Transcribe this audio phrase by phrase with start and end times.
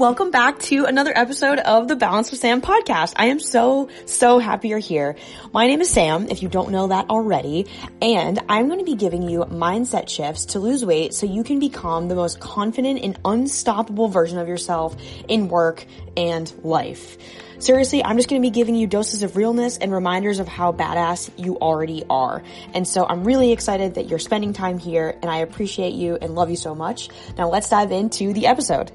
[0.00, 3.12] welcome back to another episode of the Balance with Sam podcast.
[3.16, 5.14] I am so, so happy you're here.
[5.52, 7.66] My name is Sam, if you don't know that already,
[8.00, 11.58] and I'm going to be giving you mindset shifts to lose weight so you can
[11.58, 14.96] become the most confident and unstoppable version of yourself
[15.28, 15.84] in work
[16.16, 17.18] and life.
[17.58, 20.72] Seriously, I'm just going to be giving you doses of realness and reminders of how
[20.72, 22.42] badass you already are.
[22.72, 26.34] And so I'm really excited that you're spending time here and I appreciate you and
[26.34, 27.10] love you so much.
[27.36, 28.90] Now let's dive into the episode.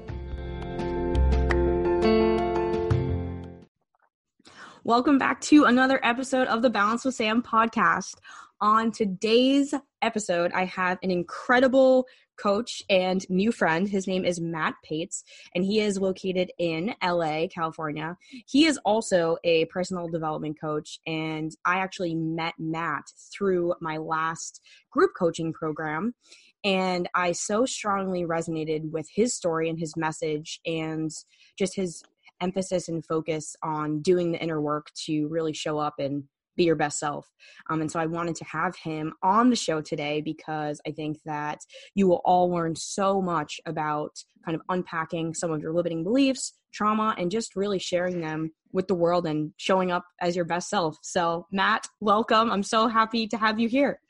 [4.86, 8.18] Welcome back to another episode of the Balance with Sam podcast.
[8.60, 12.06] On today's episode, I have an incredible
[12.38, 13.88] coach and new friend.
[13.88, 15.24] His name is Matt Paetz,
[15.56, 18.16] and he is located in LA, California.
[18.46, 23.06] He is also a personal development coach, and I actually met Matt
[23.36, 24.60] through my last
[24.92, 26.14] group coaching program.
[26.62, 31.10] And I so strongly resonated with his story and his message and
[31.58, 32.04] just his
[32.40, 36.24] emphasis and focus on doing the inner work to really show up and
[36.56, 37.30] be your best self.
[37.68, 41.18] Um, and so I wanted to have him on the show today because I think
[41.24, 41.60] that
[41.94, 46.54] you will all learn so much about kind of unpacking some of your limiting beliefs,
[46.72, 50.68] trauma, and just really sharing them with the world and showing up as your best
[50.68, 50.96] self.
[51.02, 52.50] So, Matt, welcome.
[52.50, 54.00] I'm so happy to have you here.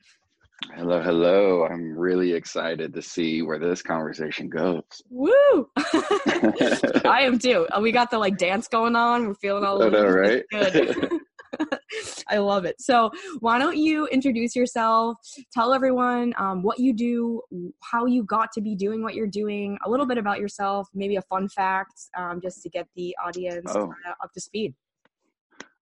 [0.75, 1.67] Hello, hello.
[1.67, 4.83] I'm really excited to see where this conversation goes.
[5.11, 5.69] Woo!
[5.77, 7.67] I am too.
[7.81, 9.27] We got the like dance going on.
[9.27, 10.43] We're feeling all I know, right?
[10.51, 11.11] good.
[12.29, 12.81] I love it.
[12.81, 15.17] So, why don't you introduce yourself?
[15.53, 17.43] Tell everyone um, what you do,
[17.83, 21.17] how you got to be doing what you're doing, a little bit about yourself, maybe
[21.17, 23.93] a fun fact, um, just to get the audience Oh.
[24.23, 24.75] up to speed.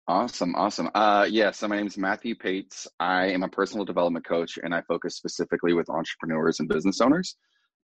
[0.09, 0.89] Awesome, awesome.
[0.95, 2.87] Uh, yeah, so my name is Matthew Paetz.
[2.99, 7.35] I am a personal development coach, and I focus specifically with entrepreneurs and business owners.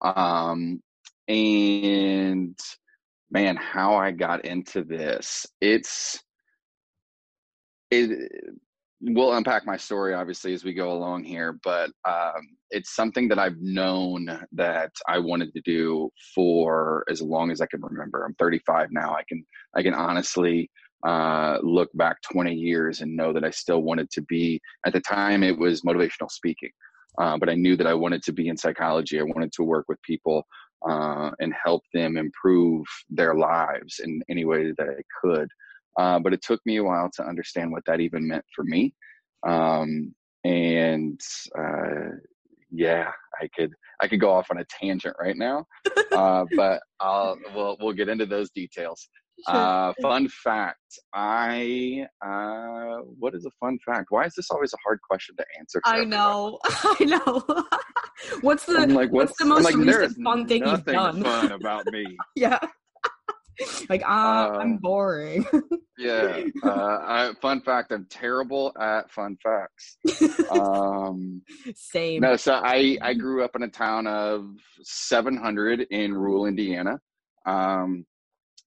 [0.02, 0.82] Um,
[1.28, 2.58] and
[3.30, 6.20] man, how I got into this, it's
[7.92, 8.32] it.
[9.02, 12.42] We'll unpack my story obviously as we go along here, but um,
[12.72, 17.68] it's something that I've known that I wanted to do for as long as I
[17.68, 18.26] can remember.
[18.26, 19.14] I'm 35 now.
[19.14, 20.72] I can I can honestly
[21.06, 24.60] uh, look back 20 years and know that I still wanted to be.
[24.86, 26.72] At the time, it was motivational speaking,
[27.20, 29.20] uh, but I knew that I wanted to be in psychology.
[29.20, 30.46] I wanted to work with people
[30.88, 35.48] uh, and help them improve their lives in any way that I could.
[35.98, 38.94] Uh, but it took me a while to understand what that even meant for me.
[39.48, 41.20] Um, and
[41.58, 42.16] uh,
[42.72, 43.12] yeah,
[43.42, 45.66] I could I could go off on a tangent right now,
[46.12, 49.08] uh, but I'll we'll we'll get into those details.
[49.48, 50.80] Uh, fun fact.
[51.14, 54.08] I uh, what is a fun fact?
[54.10, 55.82] Why is this always a hard question to answer?
[55.86, 56.60] I know.
[56.66, 57.66] I know.
[58.42, 61.24] what's the I'm like, what's, the most like, recent fun thing you've done?
[61.24, 62.06] fun about me.
[62.36, 62.60] yeah.
[63.90, 64.06] like uh,
[64.60, 65.46] I'm Uh, boring.
[65.98, 66.44] Yeah.
[66.64, 66.70] Uh,
[67.04, 67.94] I, fun fact.
[67.94, 69.98] I'm terrible at fun facts.
[70.52, 71.42] Um,
[71.74, 72.22] Same.
[72.22, 74.46] no, so I I grew up in a town of
[74.84, 77.00] 700 in rural Indiana.
[77.46, 78.06] Um,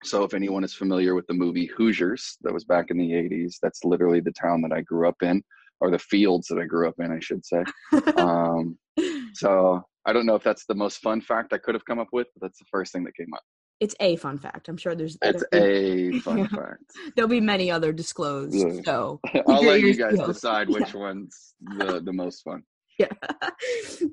[0.05, 3.57] so if anyone is familiar with the movie Hoosiers, that was back in the 80s.
[3.63, 5.43] That's literally the town that I grew up in,
[5.81, 7.65] or the fields that I grew up in, I should say.
[8.17, 8.79] Um,
[9.35, 12.09] so I don't know if that's the most fun fact I could have come up
[12.13, 13.43] with, but that's the first thing that came up.
[13.81, 14.69] it's a fun fact.
[14.69, 16.47] I'm sure there's It's a be- fun Yeah.
[16.49, 16.85] fact.
[17.15, 18.55] There'll be many other disclosed.
[18.57, 18.81] Yeah.
[18.85, 20.27] So I'll let you guys peeled.
[20.33, 22.63] decide which one's the, the most fun.
[22.99, 23.13] yeah,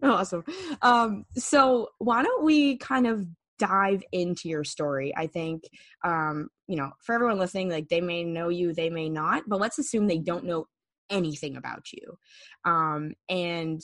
[0.03, 0.44] awesome.
[0.84, 3.25] Um, so why don't we kind of
[3.57, 5.13] dive into your story?
[5.16, 5.63] I think
[6.03, 9.59] um, you know, for everyone listening, like they may know you, they may not, but
[9.59, 10.67] let's assume they don't know
[11.09, 12.17] anything about you.
[12.66, 13.79] Um, and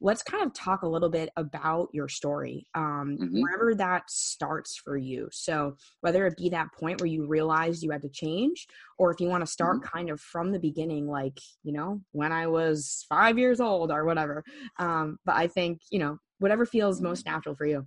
[0.00, 3.50] let's kind of talk a little bit about your story, um, Mhm.
[3.50, 5.28] wherever that starts for you.
[5.32, 8.66] So, whether it be that point where you realized you had to change,
[8.98, 12.32] or if you want to start kind of from the beginning, like, you know, when
[12.32, 14.44] I was five years old or whatever.
[14.78, 17.86] Um, but I think, you know, whatever feels most natural for you.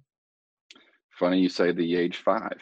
[1.19, 2.57] Funny you say the age five.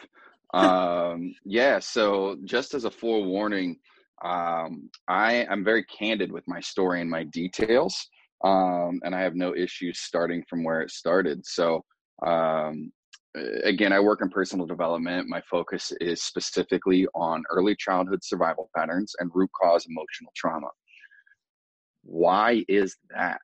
[0.53, 3.77] Um, yeah, so just as a forewarning,
[4.23, 8.07] um, I am very candid with my story and my details,
[8.43, 11.45] um, and I have no issues starting from where it started.
[11.45, 11.83] So,
[12.25, 12.93] um,
[13.63, 15.27] again, I work in personal development.
[15.27, 20.69] My focus is specifically on early childhood survival patterns and root cause emotional trauma.
[22.03, 23.41] Why is that?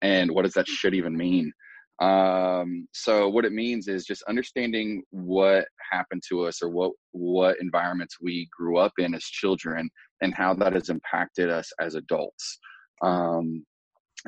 [0.00, 1.52] And what does that shit even mean?
[2.00, 7.56] Um so what it means is just understanding what happened to us or what what
[7.60, 9.88] environments we grew up in as children
[10.20, 12.58] and how that has impacted us as adults
[13.02, 13.64] um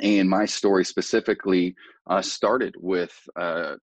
[0.02, 1.74] and my story specifically
[2.08, 3.74] uh started with uh,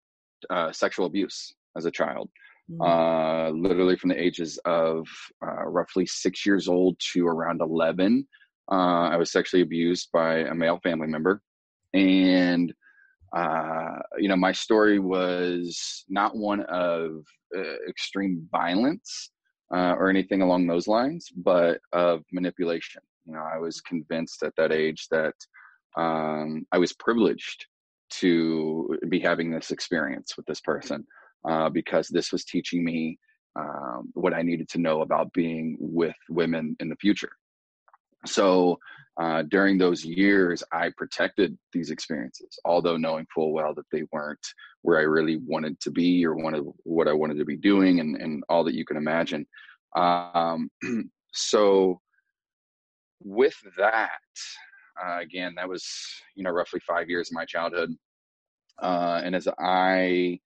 [0.49, 2.29] uh sexual abuse as a child
[2.71, 2.81] mm-hmm.
[2.81, 5.07] uh, literally from the ages of
[5.45, 8.27] uh, roughly six years old to around 11.
[8.71, 11.41] Uh, I was sexually abused by a male family member.
[11.93, 12.73] And,
[13.35, 19.31] uh, you know, my story was not one of uh, extreme violence
[19.73, 23.01] uh, or anything along those lines, but of manipulation.
[23.25, 25.33] You know, I was convinced at that age that
[25.97, 27.65] um, I was privileged
[28.11, 31.05] to be having this experience with this person
[31.47, 33.19] uh, because this was teaching me
[33.57, 37.31] um, what I needed to know about being with women in the future.
[38.25, 38.79] So
[39.17, 44.45] uh, during those years, I protected these experiences, although knowing full well that they weren't
[44.81, 48.17] where I really wanted to be or wanted what I wanted to be doing, and,
[48.17, 49.47] and all that you can imagine.
[49.95, 50.69] Um,
[51.33, 52.01] so
[53.23, 54.09] with that,
[55.01, 55.87] uh, again, that was
[56.35, 57.95] you know roughly five years of my childhood,
[58.81, 60.39] uh, and as I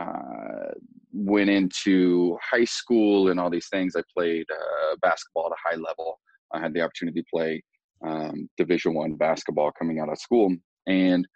[0.00, 0.72] uh,
[1.12, 5.76] went into high school and all these things, I played uh, basketball at a high
[5.76, 6.18] level.
[6.52, 7.62] I had the opportunity to play
[8.04, 10.54] um, Division One basketball coming out of school,
[10.86, 11.26] and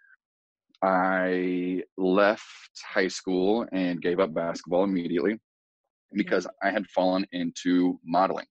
[0.83, 5.39] I left high school and gave up basketball immediately
[6.13, 8.47] because I had fallen into modeling.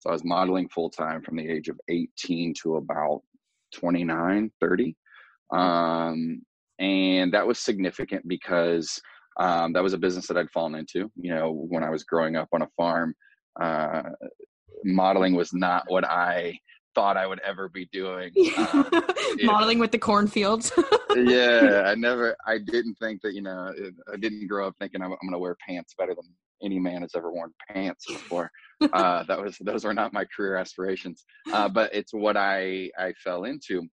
[0.00, 3.22] So I was modeling full time from the age of 18 to about
[3.74, 4.96] 29, 30.
[5.52, 6.42] Um,
[6.78, 9.00] and that was significant because
[9.38, 11.10] um, that was a business that I'd fallen into.
[11.16, 13.14] You know, when I was growing up on a farm,
[13.60, 14.02] uh,
[14.84, 16.58] modeling was not what I
[16.94, 18.32] thought I would ever be doing.
[18.72, 18.90] Um,
[19.42, 20.72] modeling with the cornfields.
[21.16, 23.72] yeah, I never, I didn't think that, you know,
[24.12, 26.24] I didn't grow up thinking I'm, I'm going to wear pants better than
[26.62, 28.50] any man has ever worn pants before.
[28.92, 31.24] uh, that was, those were not my career aspirations.
[31.52, 33.88] Uh, but it's what I, I fell into.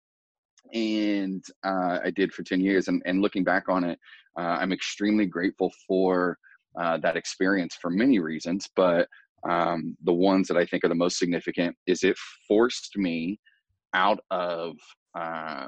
[0.73, 2.89] And uh, I did for 10 years.
[2.89, 3.99] And, and looking back on it,
[4.39, 6.39] uh, I'm extremely grateful for
[6.79, 8.69] uh, that experience for many reasons.
[8.75, 9.09] But
[9.49, 12.17] um, the ones that I think are the most significant is it
[12.49, 13.39] forced me
[13.95, 14.77] out of
[15.17, 15.67] uh,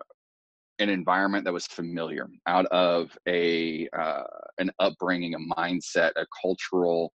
[0.79, 4.23] an environment that was familiar, out of a uh,
[4.59, 7.13] an upbringing, a mindset, a cultural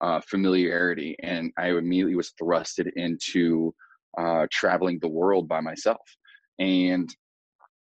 [0.00, 3.74] uh, familiarity, and I immediately was thrusted into
[4.18, 6.00] uh, traveling the world by myself.
[6.58, 7.14] And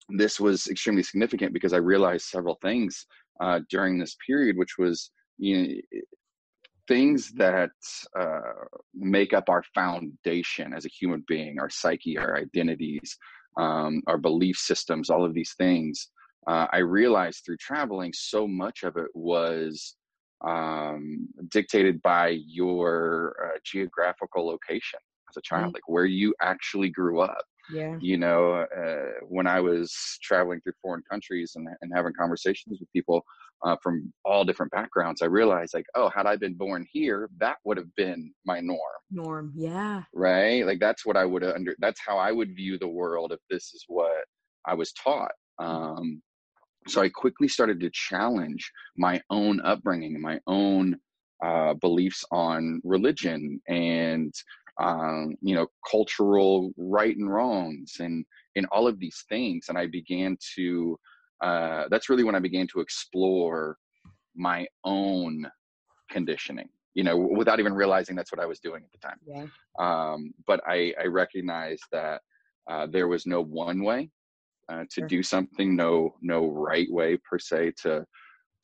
[0.09, 3.07] this was extremely significant because I realized several things
[3.41, 6.01] uh, during this period, which was you know,
[6.87, 7.71] things that
[8.19, 8.41] uh,
[8.95, 13.17] make up our foundation as a human being, our psyche, our identities,
[13.57, 16.09] um, our belief systems, all of these things.
[16.47, 19.97] Uh, I realized through traveling, so much of it was
[20.47, 24.99] um, dictated by your uh, geographical location
[25.31, 25.75] as a child, mm-hmm.
[25.75, 27.45] like where you actually grew up.
[27.73, 27.97] Yeah.
[27.99, 32.93] You know, uh, when I was traveling through foreign countries and, and having conversations with
[32.93, 33.25] people
[33.65, 37.57] uh, from all different backgrounds, I realized like, oh, had I been born here, that
[37.65, 38.79] would have been my norm.
[39.11, 40.03] Norm, yeah.
[40.13, 40.67] Right.
[40.67, 41.75] Like that's what I would have under.
[41.79, 44.25] That's how I would view the world if this is what
[44.67, 45.33] I was taught.
[45.61, 45.73] Mm-hmm.
[45.73, 46.23] Um,
[46.87, 50.97] so I quickly started to challenge my own upbringing, my own
[51.43, 54.33] uh, beliefs on religion and
[54.81, 58.25] um, you know, cultural right and wrongs and
[58.57, 59.67] in all of these things.
[59.69, 60.99] And I began to,
[61.43, 63.77] uh, that's really when I began to explore
[64.35, 65.47] my own
[66.11, 69.19] conditioning, you know, without even realizing that's what I was doing at the time.
[69.27, 69.47] Yeah.
[69.79, 72.21] Um, but I, I recognized that
[72.71, 74.11] uh, there was no one way
[74.69, 75.09] uh, to sure.
[75.09, 78.05] do something, no, no right way per se to,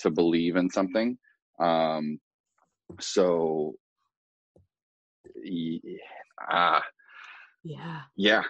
[0.00, 1.18] to believe in something.
[1.60, 2.18] Um,
[2.98, 3.74] so
[6.50, 6.80] uh,
[7.62, 8.00] yeah.
[8.16, 8.42] Yeah.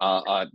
[0.00, 0.46] Uh, uh,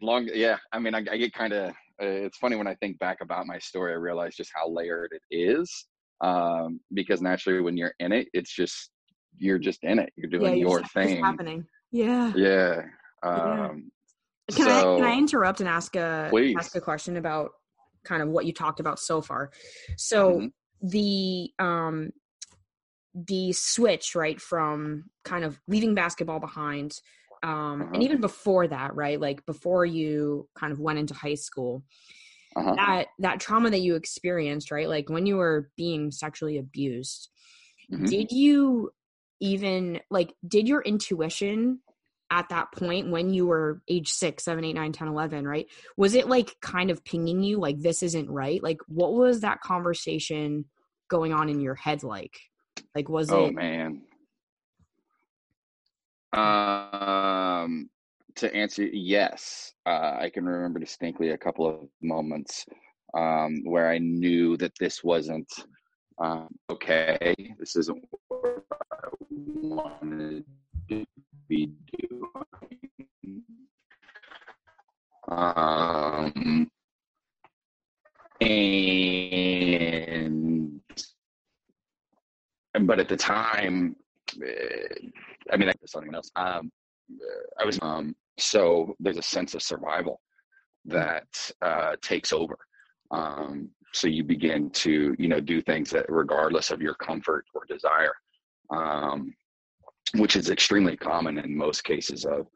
[0.00, 0.28] long.
[0.32, 0.58] Yeah.
[0.72, 1.74] I mean, I, I get kind of.
[2.00, 3.92] Uh, it's funny when I think back about my story.
[3.92, 5.86] I realize just how layered it is.
[6.20, 8.90] Um, because naturally, when you're in it, it's just
[9.38, 10.12] you're just in it.
[10.16, 11.22] You're doing yeah, your thing.
[11.22, 11.66] happening.
[11.90, 12.32] Yeah.
[12.36, 12.82] Yeah.
[13.22, 13.90] Um,
[14.48, 14.56] yeah.
[14.56, 16.56] Can so, I can I interrupt and ask a please.
[16.58, 17.50] ask a question about
[18.04, 19.50] kind of what you talked about so far?
[19.96, 20.88] So mm-hmm.
[20.88, 22.10] the um
[23.14, 26.94] the switch right from kind of leaving basketball behind
[27.42, 27.90] um, uh-huh.
[27.94, 31.82] and even before that right like before you kind of went into high school
[32.56, 32.74] uh-huh.
[32.74, 37.28] that that trauma that you experienced right like when you were being sexually abused
[37.92, 38.04] mm-hmm.
[38.04, 38.90] did you
[39.40, 41.80] even like did your intuition
[42.30, 46.14] at that point when you were age 6 7 8 9 10 11 right was
[46.14, 50.64] it like kind of pinging you like this isn't right like what was that conversation
[51.08, 52.38] going on in your head like
[52.94, 53.48] like, was oh, it?
[53.48, 54.02] Oh man.
[57.62, 57.88] Um,
[58.36, 62.64] to answer, yes, uh, I can remember distinctly a couple of moments
[63.14, 65.52] um, where I knew that this wasn't
[66.18, 70.44] um, okay, this isn't what I wanted
[70.88, 71.04] to
[71.48, 73.42] be doing.
[75.28, 76.70] Um,
[78.40, 80.80] and
[82.86, 83.96] but at the time,
[84.36, 85.08] uh,
[85.50, 86.30] I mean, I something else.
[86.36, 86.70] Um,
[87.58, 90.20] I was um, so there's a sense of survival
[90.84, 91.26] that
[91.60, 92.58] uh, takes over.
[93.10, 97.64] Um, so you begin to you know do things that regardless of your comfort or
[97.66, 98.14] desire,
[98.70, 99.32] um,
[100.14, 102.46] which is extremely common in most cases of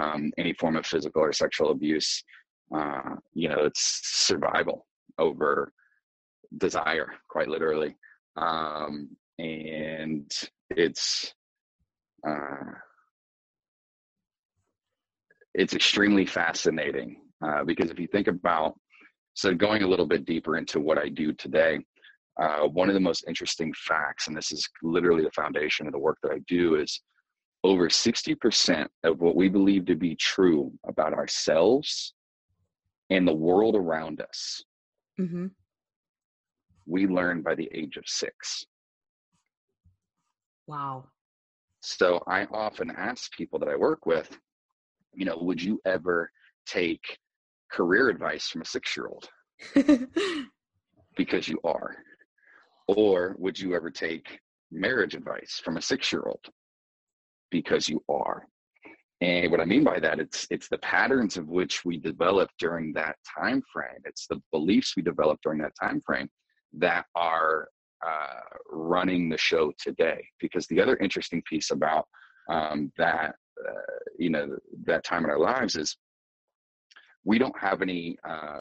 [0.00, 2.22] um, any form of physical or sexual abuse.
[2.74, 4.86] Uh, you know, it's survival
[5.18, 5.72] over
[6.58, 7.96] desire, quite literally.
[8.36, 10.30] Um, and
[10.70, 11.34] it's
[12.26, 12.72] uh,
[15.54, 18.78] it's extremely fascinating uh, because if you think about
[19.34, 21.80] so going a little bit deeper into what I do today,
[22.40, 25.98] uh, one of the most interesting facts, and this is literally the foundation of the
[25.98, 27.00] work that I do, is
[27.64, 32.14] over 60% of what we believe to be true about ourselves
[33.10, 34.62] and the world around us,
[35.18, 35.46] mm-hmm.
[36.86, 38.64] we learn by the age of six.
[40.66, 41.06] Wow.
[41.80, 44.38] So I often ask people that I work with,
[45.14, 46.30] you know, would you ever
[46.66, 47.18] take
[47.70, 49.28] career advice from a six year old?
[51.16, 51.96] because you are.
[52.88, 54.38] Or would you ever take
[54.70, 56.44] marriage advice from a six year old?
[57.50, 58.46] Because you are.
[59.20, 62.92] And what I mean by that, it's it's the patterns of which we develop during
[62.94, 64.02] that time frame.
[64.04, 66.28] It's the beliefs we develop during that time frame
[66.74, 67.68] that are
[68.04, 68.40] uh,
[68.70, 70.26] running the show today.
[70.40, 72.06] Because the other interesting piece about
[72.50, 73.36] um, that,
[74.18, 75.96] you know, that time in our lives is
[77.24, 78.16] we don't have any.
[78.28, 78.60] Uh,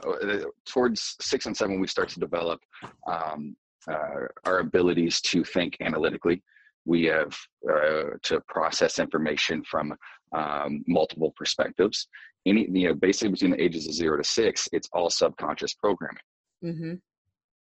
[0.66, 2.60] towards six and seven, we start to develop
[3.08, 3.56] um,
[3.90, 6.42] uh, our abilities to think analytically.
[6.86, 7.36] We have
[7.70, 9.94] uh, to process information from
[10.36, 12.08] um, multiple perspectives.
[12.46, 16.18] Any, you know, basically between the ages of zero to six, it's all subconscious programming.
[16.64, 16.94] Mm-hmm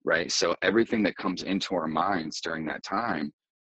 [0.04, 0.30] right?
[0.30, 3.32] So everything that comes into our minds during that time,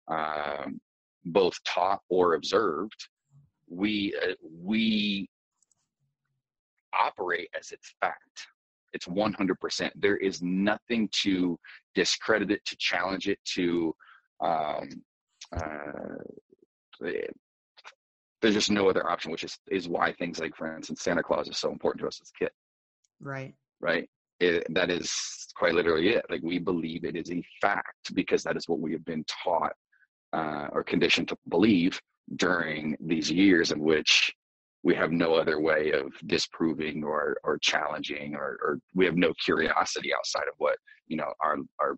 [0.08, 0.80] um,
[1.24, 3.08] both taught or observed,
[3.68, 5.28] we uh, we
[6.98, 8.46] operate as its fact.
[8.94, 9.90] It's 100%.
[9.96, 11.58] There is nothing to
[11.94, 13.94] discredit it, to challenge it, to
[14.40, 14.88] um,
[15.54, 16.16] uh,
[18.40, 21.48] there's just no other option, which is is why things like, for instance, Santa Claus
[21.48, 22.52] is so important to us as a kid.
[23.20, 23.54] Right.
[23.80, 24.08] Right
[24.40, 26.24] it, that is quite literally it.
[26.30, 29.72] Like we believe it is a fact because that is what we have been taught
[30.32, 32.00] uh, or conditioned to believe
[32.36, 34.34] during these years in which
[34.82, 39.32] we have no other way of disproving or or challenging or, or we have no
[39.44, 41.96] curiosity outside of what you know our our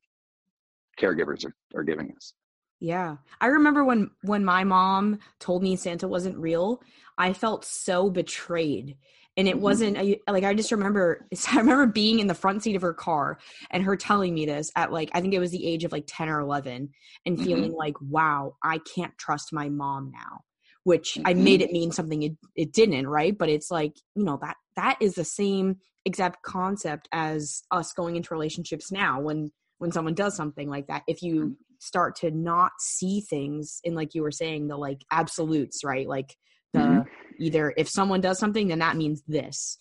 [0.98, 2.34] caregivers are, are giving us.
[2.80, 3.16] Yeah.
[3.40, 6.82] I remember when when my mom told me santa wasn't real
[7.18, 8.96] i felt so betrayed
[9.40, 9.62] and it mm-hmm.
[9.62, 12.94] wasn't a, like i just remember i remember being in the front seat of her
[12.94, 13.38] car
[13.70, 16.04] and her telling me this at like i think it was the age of like
[16.06, 16.90] 10 or 11
[17.26, 17.44] and mm-hmm.
[17.44, 20.40] feeling like wow i can't trust my mom now
[20.84, 21.26] which mm-hmm.
[21.26, 24.56] i made it mean something it, it didn't right but it's like you know that
[24.76, 30.14] that is the same exact concept as us going into relationships now when when someone
[30.14, 31.52] does something like that if you mm-hmm.
[31.78, 36.36] start to not see things in like you were saying the like absolutes right like
[36.72, 37.29] the mm-hmm.
[37.40, 39.78] Either if someone does something then that means this.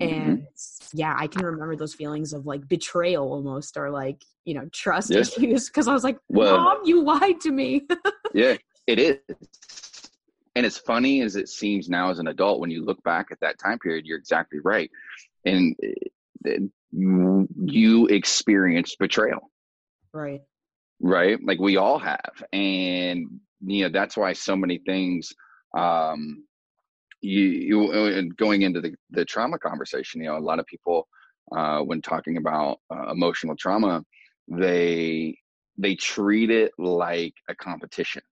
[0.00, 0.14] Mm-hmm.
[0.14, 0.98] and mm-hmm.
[0.98, 5.10] yeah i can remember those feelings of like betrayal almost or like you know trust
[5.10, 5.20] yeah.
[5.20, 7.82] issues because i was like well, mom you lied to me.
[8.34, 9.18] Yeah it is.
[10.54, 13.40] And as funny as it seems now as an adult when you look back at
[13.40, 14.90] that time period you're exactly right.
[15.44, 15.76] And
[16.44, 16.58] eh,
[16.90, 19.50] you experienced betrayal.
[20.12, 20.42] Right.
[21.00, 21.38] Right?
[21.42, 22.42] Like we all have.
[22.52, 25.32] And you know that's why so many things
[25.76, 26.44] um,
[27.22, 31.08] you, you uh, going into the, the trauma conversation, you know, a lot of people,
[31.56, 34.04] uh, when talking about uh, emotional trauma,
[34.48, 35.36] they,
[35.78, 38.22] they treat it like a competition,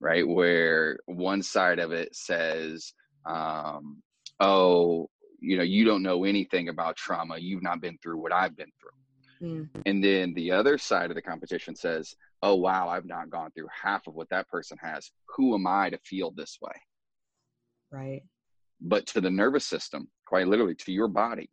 [0.00, 0.26] right?
[0.26, 2.92] Where one side of it says,
[3.26, 4.02] um,
[4.40, 5.08] oh,
[5.40, 7.38] you know, you don't know anything about trauma.
[7.38, 9.48] You've not been through what I've been through.
[9.48, 9.68] Mm.
[9.84, 12.14] And then the other side of the competition says,
[12.44, 15.88] oh wow i've not gone through half of what that person has who am i
[15.88, 16.72] to feel this way
[17.94, 18.22] right.
[18.80, 21.48] but to the nervous system quite literally to your body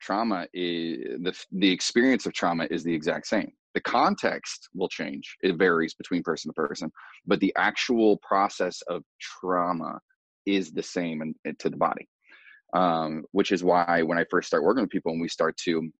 [0.00, 3.50] trauma is the the experience of trauma is the exact same.
[3.72, 5.36] The context will change.
[5.42, 6.90] It varies between person to person
[7.26, 9.98] but the actual process of trauma
[10.46, 12.06] is the same in, to the body
[12.74, 15.90] um, which is why when i first start working with people and we start to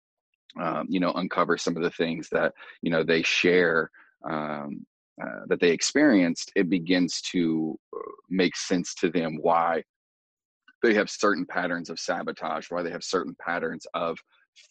[0.60, 2.52] um, you know uncover some of the things that
[2.82, 3.90] you know they share
[4.28, 4.84] um,
[5.22, 9.82] uh, that they experienced it begins to uh, make sense to them why
[10.82, 14.18] they have certain patterns of sabotage why they have certain patterns of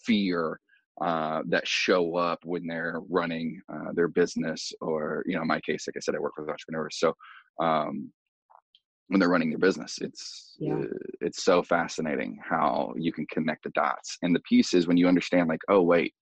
[0.05, 0.59] fear
[1.01, 5.59] uh, that show up when they're running uh, their business or you know in my
[5.61, 7.13] case like i said i work with entrepreneurs so
[7.61, 8.11] um,
[9.07, 10.75] when they're running their business it's yeah.
[10.75, 10.85] uh,
[11.21, 15.07] it's so fascinating how you can connect the dots and the piece is when you
[15.07, 16.13] understand like oh wait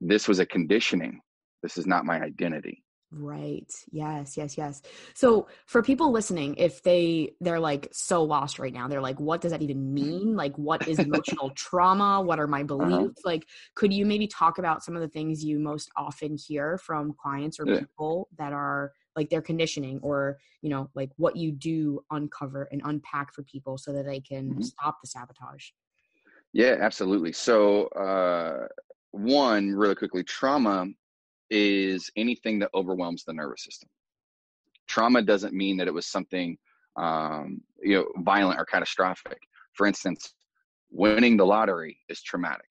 [0.00, 1.20] this was a conditioning
[1.64, 2.84] this is not my identity
[3.16, 3.72] Right.
[3.92, 4.82] Yes, yes, yes.
[5.14, 9.40] So for people listening, if they they're like so lost right now, they're like, what
[9.40, 10.34] does that even mean?
[10.34, 12.20] Like what is emotional trauma?
[12.20, 12.66] What are my uh-huh.
[12.66, 13.20] beliefs?
[13.24, 13.30] Uh-huh.
[13.30, 17.12] Like could you maybe talk about some of the things you most often hear from
[17.12, 17.80] clients or yeah.
[17.80, 22.82] people that are like their conditioning or, you know, like what you do uncover and
[22.84, 24.62] unpack for people so that they can mm-hmm.
[24.62, 25.66] stop the sabotage?
[26.52, 27.32] Yeah, absolutely.
[27.32, 28.66] So uh
[29.12, 30.86] one really quickly trauma
[31.50, 33.88] is anything that overwhelms the nervous system.
[34.86, 36.56] Trauma doesn't mean that it was something
[36.96, 39.38] um, you know violent or catastrophic.
[39.72, 40.34] For instance,
[40.90, 42.68] winning the lottery is traumatic.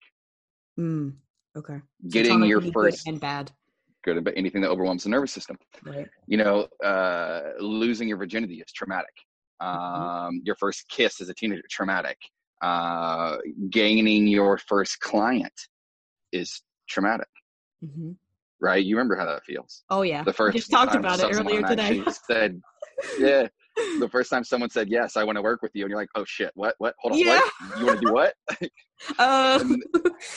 [0.78, 1.14] Mm,
[1.56, 1.80] okay.
[2.08, 3.52] Getting so your first and bad.
[4.04, 5.58] Good, but anything that overwhelms the nervous system.
[5.82, 6.08] Right.
[6.26, 9.14] You know, uh, losing your virginity is traumatic.
[9.62, 9.78] Mm-hmm.
[9.78, 10.36] Um, mm-hmm.
[10.44, 12.18] Your first kiss as a teenager, traumatic.
[12.60, 13.38] Uh,
[13.70, 15.52] gaining your first client
[16.32, 17.28] is traumatic.
[17.84, 18.12] Mm-hmm
[18.64, 18.84] right?
[18.84, 19.84] You remember how that feels.
[19.90, 20.24] Oh yeah.
[20.24, 22.02] The first we just talked about it earlier today.
[22.26, 22.60] said,
[23.18, 23.46] yeah.
[23.76, 26.08] The first time someone said yes, I want to work with you, and you're like,
[26.14, 26.94] oh shit, what, what?
[27.00, 27.40] Hold on, yeah.
[27.40, 27.78] what?
[27.78, 28.34] You want to do what?
[29.18, 29.58] uh.
[29.60, 29.82] and,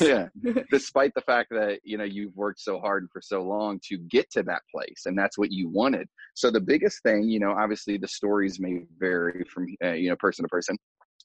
[0.02, 0.28] yeah.
[0.72, 4.30] Despite the fact that you know you've worked so hard for so long to get
[4.32, 6.08] to that place, and that's what you wanted.
[6.34, 10.16] So the biggest thing, you know, obviously the stories may vary from uh, you know
[10.18, 10.76] person to person,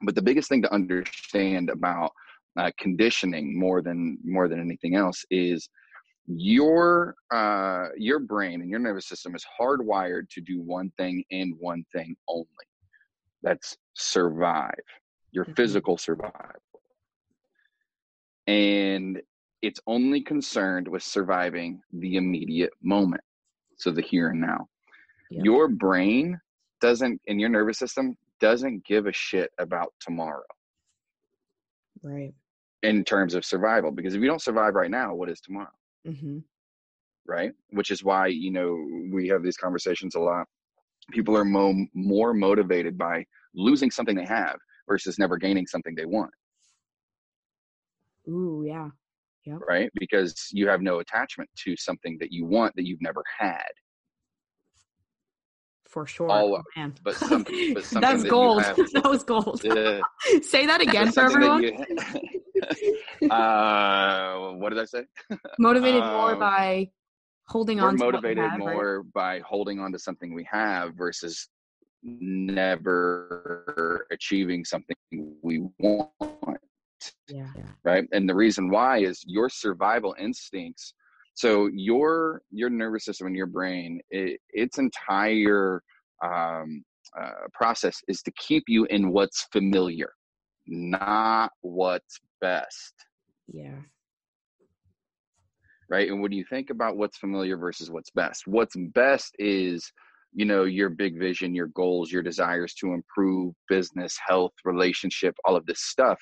[0.02, 2.12] but the biggest thing to understand about
[2.58, 5.68] uh, conditioning more than more than anything else is
[6.26, 11.54] your uh, your brain and your nervous system is hardwired to do one thing and
[11.58, 12.46] one thing only.
[13.42, 14.74] That's survive
[15.32, 15.54] your mm-hmm.
[15.54, 16.60] physical survival.
[18.46, 19.20] And
[19.62, 23.22] it's only concerned with surviving the immediate moment
[23.76, 24.68] so the here and now.
[25.30, 25.44] Yep.
[25.46, 26.38] your brain
[26.82, 30.42] doesn't and your nervous system doesn't give a shit about tomorrow.
[32.02, 32.34] Right.
[32.82, 35.70] In terms of survival because if you don't survive right now what is tomorrow
[36.06, 36.38] Mm-hmm.
[37.26, 37.52] Right.
[37.70, 38.76] Which is why, you know,
[39.12, 40.46] we have these conversations a lot.
[41.10, 44.56] People are mo- more motivated by losing something they have
[44.88, 46.30] versus never gaining something they want.
[48.28, 48.88] Ooh, yeah.
[49.44, 49.58] Yep.
[49.66, 49.90] Right?
[49.94, 53.70] Because you have no attachment to something that you want that you've never had.
[55.92, 56.30] For sure.
[56.30, 56.94] All, oh, man.
[57.04, 58.62] But, some, but something That's that gold.
[58.62, 59.62] Have, that was gold.
[59.64, 60.00] Uh,
[60.42, 61.66] Say that again for everyone.
[63.30, 65.04] uh, what did I say?
[65.58, 66.88] Motivated more um, by
[67.46, 67.98] holding on.
[67.98, 69.12] We're motivated have, more right?
[69.12, 71.50] by holding on to something we have versus
[72.02, 74.96] never achieving something
[75.42, 76.08] we want.
[77.28, 77.50] Yeah.
[77.84, 78.04] Right.
[78.12, 80.94] And the reason why is your survival instincts.
[81.34, 85.82] So your your nervous system and your brain, it, its entire
[86.24, 86.84] um,
[87.20, 90.12] uh, process is to keep you in what's familiar,
[90.66, 92.94] not what's best.
[93.52, 93.80] Yeah.
[95.88, 96.08] Right.
[96.08, 99.92] And when you think about what's familiar versus what's best, what's best is,
[100.32, 105.56] you know, your big vision, your goals, your desires to improve business, health, relationship, all
[105.56, 106.18] of this stuff.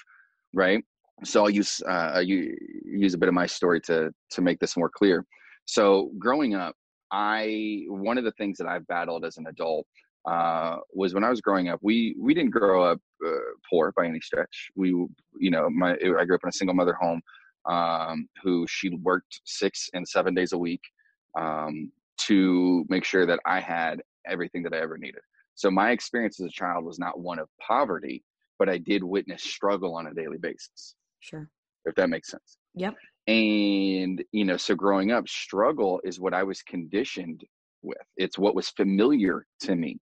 [0.53, 0.83] Right.
[1.24, 4.90] So I'll use uh, use a bit of my story to to make this more
[4.90, 5.24] clear.
[5.66, 6.74] So growing up,
[7.12, 9.87] I one of the things that I've battled as an adult
[10.28, 11.80] uh, was when I was growing up.
[11.83, 13.30] We we didn't grow up uh,
[13.68, 14.70] poor by any stretch.
[14.76, 17.20] We you know my I grew up in a single mother home
[17.68, 20.83] um, who she worked six and seven days a week
[21.38, 21.90] um,
[22.26, 25.20] to make sure that I had everything that I ever needed.
[25.54, 28.22] So my experience as a child was not one of poverty,
[28.59, 30.94] but I did witness struggle on a daily basis.
[31.20, 31.48] Sure.
[31.85, 32.59] If that makes sense.
[32.74, 32.94] Yep.
[33.26, 37.44] And you know, so growing up, struggle is what I was conditioned
[37.83, 37.98] with.
[38.16, 39.98] It's what was familiar to me.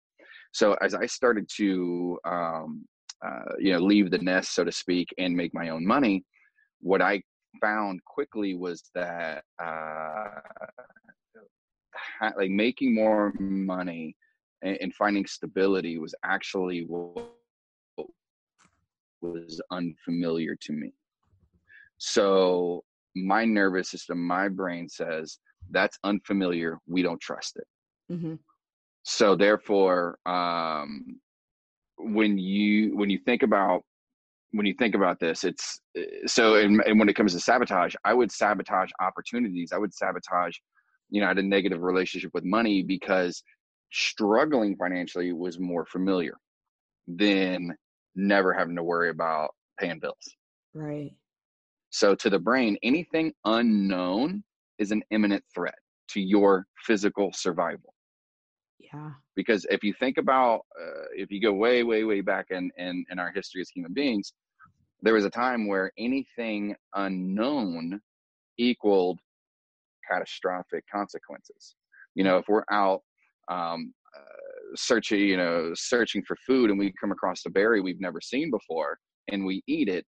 [0.51, 2.86] So as I started to, um,
[3.25, 6.23] uh, you know, leave the nest, so to speak, and make my own money,
[6.80, 7.21] what I
[7.62, 10.30] found quickly was that uh,
[12.38, 14.15] like making more money
[14.62, 17.30] and, and finding stability was actually what
[19.21, 20.93] was unfamiliar to me.
[21.98, 22.84] So
[23.16, 25.40] my nervous system, my brain says
[25.72, 26.78] that's unfamiliar.
[26.88, 28.14] We don't trust it.
[28.14, 28.36] Mm-hmm
[29.10, 31.18] so therefore um,
[31.98, 33.84] when you when you think about
[34.52, 35.82] when you think about this, it's
[36.26, 36.56] so.
[36.56, 39.72] And, and when it comes to sabotage, I would sabotage opportunities.
[39.74, 40.56] I would sabotage.
[41.10, 43.42] You know, I had a negative relationship with money because
[43.92, 46.38] struggling financially was more familiar
[47.08, 47.76] than
[48.16, 50.36] never having to worry about paying bills.
[50.74, 51.12] Right.
[51.89, 54.43] So to the brain, anything unknown
[54.78, 55.78] is an imminent threat
[56.10, 57.93] to your physical survival.
[58.80, 59.12] Yeah.
[59.36, 63.06] Because if you think about, uh, if you go way, way, way back in, in,
[63.10, 64.34] in our history as human beings,
[65.02, 68.00] there was a time where anything unknown
[68.58, 69.19] equaled
[70.10, 71.76] catastrophic consequences.
[72.15, 73.02] You know, if we're out
[73.50, 78.02] um, uh, searching, you know, searching for food and we come across a berry we've
[78.02, 78.97] never seen before
[79.28, 80.06] and we eat it,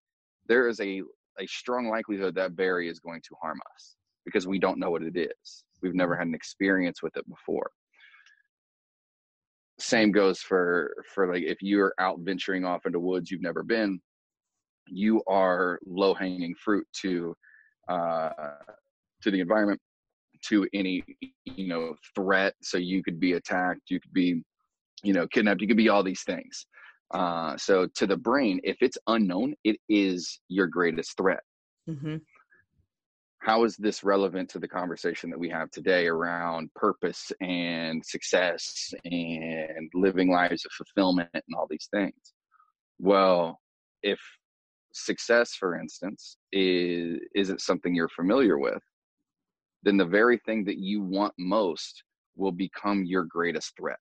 [0.48, 1.02] there is a,
[1.40, 3.96] a strong likelihood that berry is going to harm us
[4.26, 5.64] because we don't know what it is.
[5.82, 7.72] We've never had an experience with it before.
[9.80, 14.00] Same goes for for like if you're out venturing off into woods you've never been,
[14.88, 17.36] you are low hanging fruit to
[17.88, 18.30] uh,
[19.22, 19.80] to the environment,
[20.46, 21.04] to any
[21.46, 22.56] you know threat.
[22.62, 24.42] So you could be attacked, you could be
[25.04, 26.66] you know kidnapped, you could be all these things.
[27.12, 31.42] Uh, so to the brain, if it's unknown, it is your greatest threat.
[31.90, 32.18] Mm-hmm.
[33.40, 38.94] How is this relevant to the conversation that we have today around purpose and success
[39.06, 42.34] and living lives of fulfillment and all these things?
[43.00, 43.60] Well
[44.04, 44.20] if
[44.94, 48.82] success for instance is isn't something you're familiar with
[49.84, 52.04] then the very thing that you want most
[52.36, 54.00] will become your greatest threat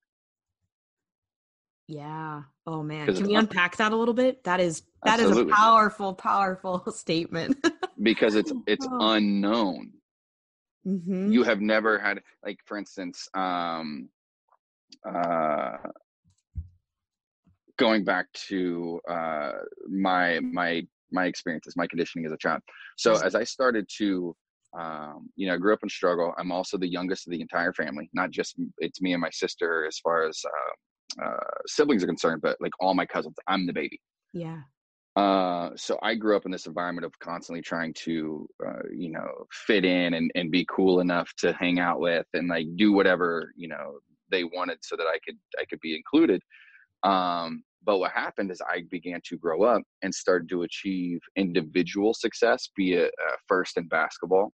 [1.88, 2.42] yeah.
[2.66, 3.14] Oh man.
[3.14, 4.42] Can we unpack that a little bit?
[4.44, 5.52] That is that Absolutely.
[5.52, 7.64] is a powerful, powerful statement.
[8.02, 9.12] because it's it's oh.
[9.12, 9.92] unknown.
[10.86, 11.32] Mm-hmm.
[11.32, 14.08] You have never had like for instance, um
[15.08, 15.76] uh
[17.78, 19.52] going back to uh
[19.88, 22.62] my my my experiences, my conditioning as a child.
[22.96, 24.34] So as I started to
[24.78, 26.34] um, you know, I grew up in struggle.
[26.36, 29.86] I'm also the youngest of the entire family, not just it's me and my sister
[29.86, 30.72] as far as uh,
[31.22, 34.00] uh, siblings are concerned, but like all my cousins, I'm the baby.
[34.32, 34.60] Yeah.
[35.16, 39.46] Uh, so I grew up in this environment of constantly trying to, uh, you know,
[39.50, 43.50] fit in and, and be cool enough to hang out with and like do whatever,
[43.56, 43.98] you know,
[44.30, 46.42] they wanted so that I could, I could be included.
[47.02, 52.12] Um, but what happened is I began to grow up and start to achieve individual
[52.12, 54.52] success, be it uh, first in basketball.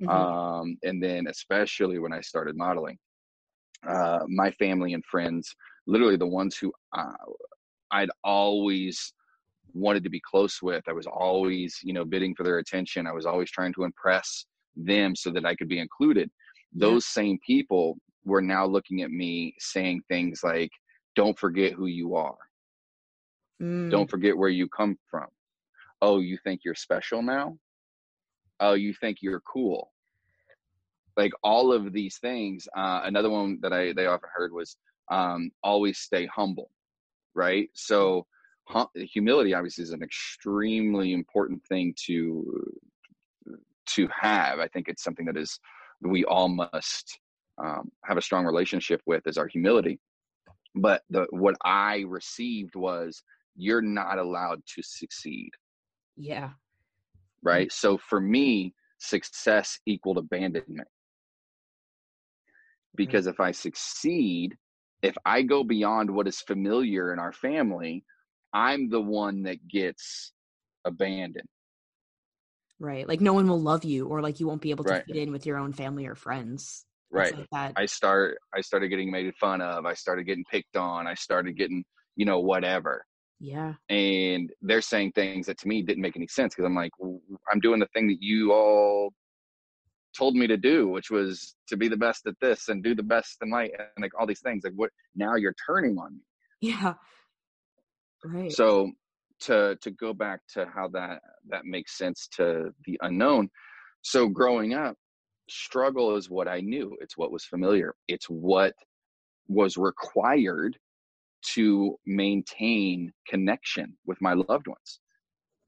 [0.00, 0.10] Mm-hmm.
[0.10, 2.98] Um, and then especially when I started modeling,
[3.88, 5.48] uh, my family and friends
[5.86, 7.12] literally the ones who uh,
[7.90, 9.12] I'd always
[9.72, 10.84] wanted to be close with.
[10.88, 13.06] I was always, you know, bidding for their attention.
[13.06, 16.30] I was always trying to impress them so that I could be included.
[16.72, 17.22] Those yeah.
[17.22, 20.70] same people were now looking at me saying things like,
[21.14, 22.36] don't forget who you are.
[23.62, 23.90] Mm.
[23.90, 25.26] Don't forget where you come from.
[26.02, 27.56] Oh, you think you're special now?
[28.60, 29.90] Oh, you think you're cool.
[31.16, 32.66] Like all of these things.
[32.76, 34.76] Uh, another one that I they often heard was,
[35.10, 36.70] um, always stay humble,
[37.34, 37.68] right?
[37.74, 38.26] So
[38.66, 42.72] hum- humility obviously is an extremely important thing to
[43.86, 44.58] to have.
[44.58, 45.58] I think it's something that is
[46.00, 47.18] we all must
[47.62, 50.00] um, have a strong relationship with is our humility.
[50.74, 53.22] But the what I received was
[53.56, 55.50] you're not allowed to succeed.
[56.16, 56.50] Yeah.
[57.42, 57.70] Right.
[57.70, 60.88] So for me, success equaled abandonment.
[62.96, 64.56] Because if I succeed,
[65.04, 68.04] if I go beyond what is familiar in our family,
[68.54, 70.32] I'm the one that gets
[70.86, 71.48] abandoned.
[72.80, 73.06] Right.
[73.06, 75.04] Like no one will love you or like you won't be able to right.
[75.06, 76.86] fit in with your own family or friends.
[77.10, 77.34] Right.
[77.52, 79.84] Like I start I started getting made fun of.
[79.84, 81.06] I started getting picked on.
[81.06, 81.84] I started getting,
[82.16, 83.04] you know, whatever.
[83.40, 83.74] Yeah.
[83.90, 86.92] And they're saying things that to me didn't make any sense because I'm like,
[87.52, 89.12] I'm doing the thing that you all
[90.16, 93.02] told me to do, which was to be the best at this and do the
[93.02, 94.64] best in life and like all these things.
[94.64, 96.22] Like what now you're turning on me.
[96.60, 96.94] Yeah.
[98.24, 98.52] Right.
[98.52, 98.92] So
[99.40, 103.50] to to go back to how that that makes sense to the unknown.
[104.02, 104.96] So growing up,
[105.48, 106.96] struggle is what I knew.
[107.00, 107.94] It's what was familiar.
[108.08, 108.74] It's what
[109.48, 110.78] was required
[111.54, 115.00] to maintain connection with my loved ones.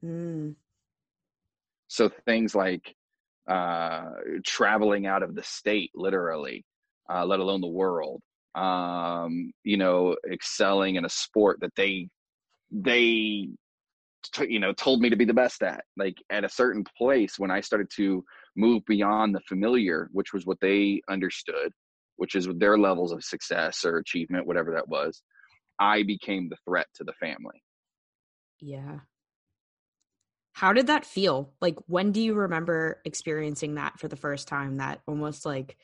[0.02, 0.54] Mm.
[1.88, 2.95] So things like
[3.48, 4.10] uh,
[4.44, 6.64] traveling out of the state, literally,
[7.12, 8.20] uh, let alone the world.
[8.54, 12.08] Um, you know, excelling in a sport that they
[12.70, 13.48] they
[14.32, 15.84] t- you know told me to be the best at.
[15.96, 18.24] Like at a certain place, when I started to
[18.56, 21.72] move beyond the familiar, which was what they understood,
[22.16, 25.22] which is their levels of success or achievement, whatever that was,
[25.78, 27.62] I became the threat to the family.
[28.60, 29.00] Yeah.
[30.56, 31.52] How did that feel?
[31.60, 34.78] Like, when do you remember experiencing that for the first time?
[34.78, 35.76] That almost like,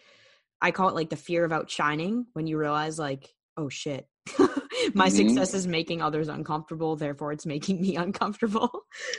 [0.62, 4.08] I call it like the fear of outshining when you realize, like, oh shit,
[4.38, 5.08] my mm-hmm.
[5.08, 6.96] success is making others uncomfortable.
[6.96, 8.70] Therefore, it's making me uncomfortable.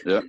[0.08, 0.22] yeah.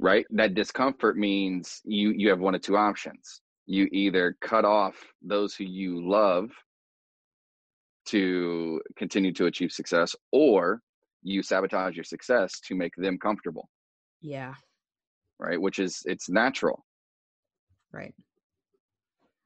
[0.00, 0.26] Right.
[0.30, 3.42] That discomfort means you you have one of two options.
[3.66, 6.50] You either cut off those who you love
[8.06, 10.80] to continue to achieve success, or
[11.22, 13.68] you sabotage your success to make them comfortable.
[14.20, 14.54] Yeah.
[15.38, 15.60] Right.
[15.60, 16.84] Which is, it's natural.
[17.92, 18.14] Right.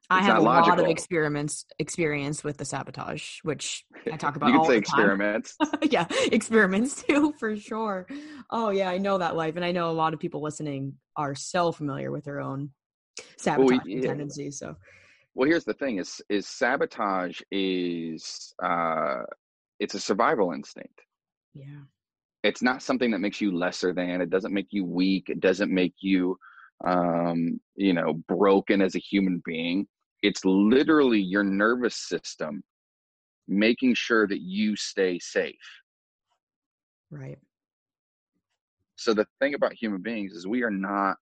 [0.09, 0.77] I have a logical.
[0.77, 4.49] lot of experiments experience with the sabotage, which I talk about.
[4.49, 5.57] you can say experiments.
[5.81, 8.07] yeah, experiments too, for sure.
[8.51, 11.33] Oh yeah, I know that life, and I know a lot of people listening are
[11.33, 12.71] so familiar with their own
[13.37, 14.07] sabotage well, yeah.
[14.07, 14.59] tendencies.
[14.59, 14.75] So,
[15.33, 19.23] well, here's the thing: is is sabotage is uh,
[19.79, 21.01] it's a survival instinct.
[21.53, 21.81] Yeah
[22.45, 25.71] it's not something that makes you lesser than it doesn't make you weak it doesn't
[25.71, 26.37] make you
[26.83, 29.87] um, you know broken as a human being.
[30.21, 32.63] It's literally your nervous system
[33.47, 35.55] making sure that you stay safe.
[37.11, 37.37] Right.
[38.95, 41.17] So the thing about human beings is we are not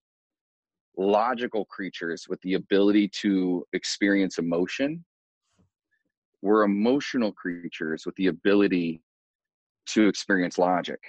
[0.96, 5.04] logical creatures with the ability to experience emotion.
[6.40, 9.02] We're emotional creatures with the ability
[9.86, 11.00] to experience logic.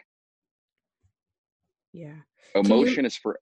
[1.93, 2.15] Yeah.
[2.55, 3.39] Emotion you, is for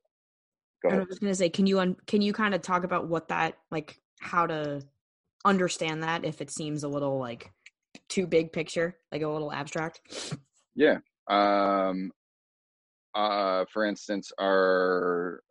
[0.89, 3.29] I was going to say can you un, can you kind of talk about what
[3.29, 4.81] that like how to
[5.45, 7.51] understand that if it seems a little like
[8.09, 10.01] too big picture, like a little abstract?
[10.75, 10.97] Yeah.
[11.27, 12.11] Um
[13.15, 15.41] uh for instance our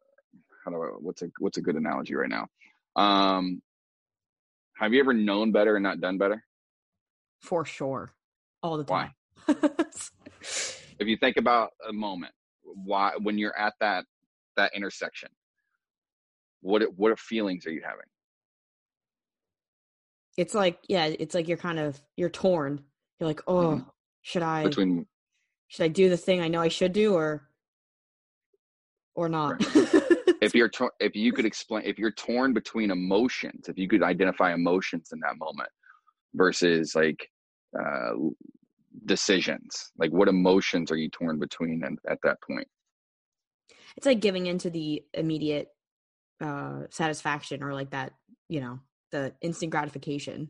[0.65, 2.47] how do I what's a what's a good analogy right now?
[2.97, 3.63] Um
[4.77, 6.43] have you ever known better and not done better?
[7.41, 8.13] For sure.
[8.63, 9.07] All the time.
[9.07, 9.11] Why?
[10.39, 14.05] if you think about a moment, why when you're at that
[14.57, 15.29] that intersection,
[16.61, 18.05] what what feelings are you having?
[20.37, 22.83] It's like yeah, it's like you're kind of you're torn.
[23.19, 23.89] You're like, oh, mm-hmm.
[24.23, 25.07] should I between
[25.69, 27.49] should I do the thing I know I should do or
[29.15, 29.65] or not?
[29.75, 29.95] Right.
[30.43, 34.03] if you're tor- if you could explain if you're torn between emotions, if you could
[34.03, 35.69] identify emotions in that moment
[36.35, 37.29] versus like
[37.79, 38.13] uh,
[39.07, 42.67] decisions like what emotions are you torn between and at that point
[43.97, 45.69] it's like giving into the immediate
[46.41, 48.13] uh satisfaction or like that
[48.49, 48.79] you know
[49.11, 50.49] the instant gratification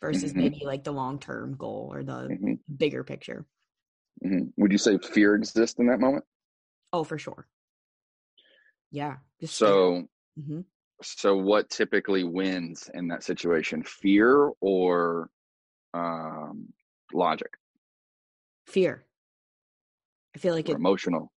[0.00, 0.40] versus mm-hmm.
[0.40, 2.54] maybe like the long term goal or the mm-hmm.
[2.76, 3.46] bigger picture
[4.24, 4.44] mm-hmm.
[4.56, 6.24] would you say fear exists in that moment
[6.92, 7.46] oh for sure
[8.90, 10.02] yeah so
[10.38, 10.60] mm-hmm.
[11.02, 15.30] so what typically wins in that situation fear or
[15.94, 16.66] um
[17.12, 17.50] logic
[18.72, 19.04] fear.
[20.34, 21.30] I feel like it, emotional.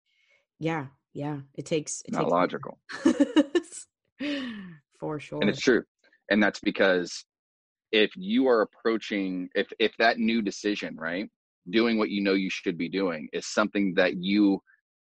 [0.59, 1.39] Yeah, yeah.
[1.55, 2.79] It takes it not takes logical.
[4.99, 5.41] For sure.
[5.41, 5.83] And it's true.
[6.29, 7.25] And that's because
[7.91, 11.29] if you are approaching if if that new decision, right?
[11.69, 14.61] Doing what you know you should be doing is something that you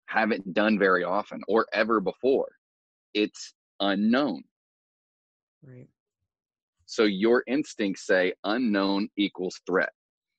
[0.07, 2.49] haven't done very often or ever before.
[3.15, 4.43] It's unknown.
[5.63, 5.89] Right.
[6.87, 9.91] So your instincts say unknown equals threat.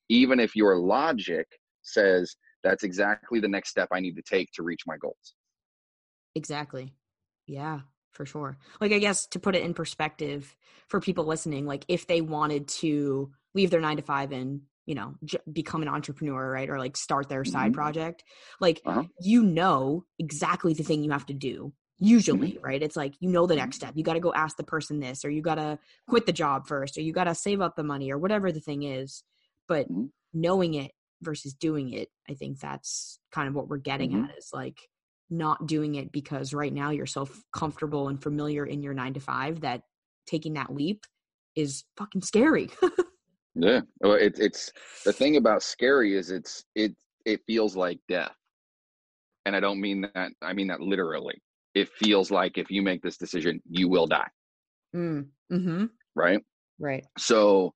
[0.08, 1.46] Even if your logic
[1.82, 5.34] says that's exactly the next step I need to take to reach my goals.
[6.34, 6.94] Exactly.
[7.46, 7.80] Yeah,
[8.12, 8.58] for sure.
[8.80, 10.54] Like, I guess to put it in perspective
[10.88, 14.94] for people listening, like if they wanted to leave their nine to five and, you
[14.94, 16.68] know, j- become an entrepreneur, right?
[16.68, 17.52] Or like start their mm-hmm.
[17.52, 18.24] side project,
[18.60, 19.04] like, uh-huh.
[19.20, 22.64] you know exactly the thing you have to do usually mm-hmm.
[22.64, 23.88] right it's like you know the next mm-hmm.
[23.88, 26.32] step you got to go ask the person this or you got to quit the
[26.32, 29.22] job first or you got to save up the money or whatever the thing is
[29.68, 30.06] but mm-hmm.
[30.32, 34.24] knowing it versus doing it i think that's kind of what we're getting mm-hmm.
[34.24, 34.78] at is like
[35.30, 39.14] not doing it because right now you're so f- comfortable and familiar in your 9
[39.14, 39.82] to 5 that
[40.26, 41.04] taking that leap
[41.54, 42.68] is fucking scary.
[43.56, 43.80] Yeah.
[44.00, 44.72] Well it, it's
[45.04, 46.94] the thing about scary is it's it
[47.26, 48.34] it feels like death.
[49.44, 51.42] And i don't mean that i mean that literally.
[51.74, 54.28] It feels like if you make this decision you will die.
[54.94, 55.26] Mm.
[55.52, 55.86] mm-hmm.
[56.14, 56.40] right?
[56.78, 57.04] Right.
[57.18, 57.74] So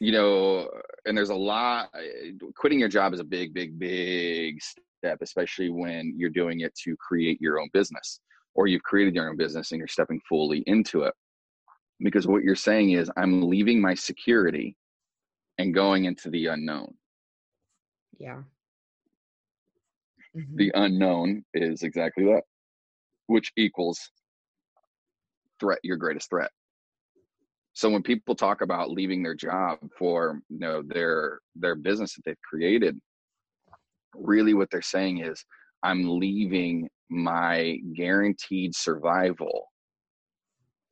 [0.00, 0.68] you know,
[1.06, 1.90] and there's a lot.
[1.94, 6.74] Eh, quitting your job is a big, big, big step, especially when you're doing it
[6.84, 8.20] to create your own business
[8.54, 11.14] or you've created your own business and you're stepping fully into it.
[12.00, 14.76] Because what you're saying is, I'm leaving my security
[15.58, 16.94] and going into the unknown.
[18.18, 18.42] Yeah.
[20.36, 20.56] Mm-hmm.
[20.56, 22.42] The unknown is exactly that,
[23.26, 24.00] which equals
[25.60, 26.50] threat, your greatest threat.
[27.74, 32.22] So when people talk about leaving their job for you know their their business that
[32.24, 32.98] they've created,
[34.14, 35.44] really what they're saying is
[35.82, 39.66] I'm leaving my guaranteed survival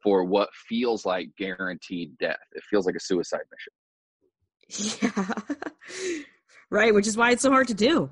[0.02, 2.36] for what feels like guaranteed death.
[2.52, 5.00] It feels like a suicide mission.
[5.02, 6.22] Yeah.
[6.70, 8.10] right, which is why it's so hard to do.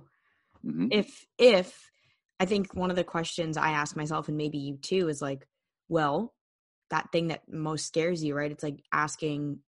[0.65, 0.89] Mm-hmm.
[0.93, 1.91] If if
[2.39, 5.47] I think one of the questions I ask myself and maybe you too is like,
[5.89, 6.33] well,
[6.91, 8.51] that thing that most scares you, right?
[8.51, 9.61] It's like asking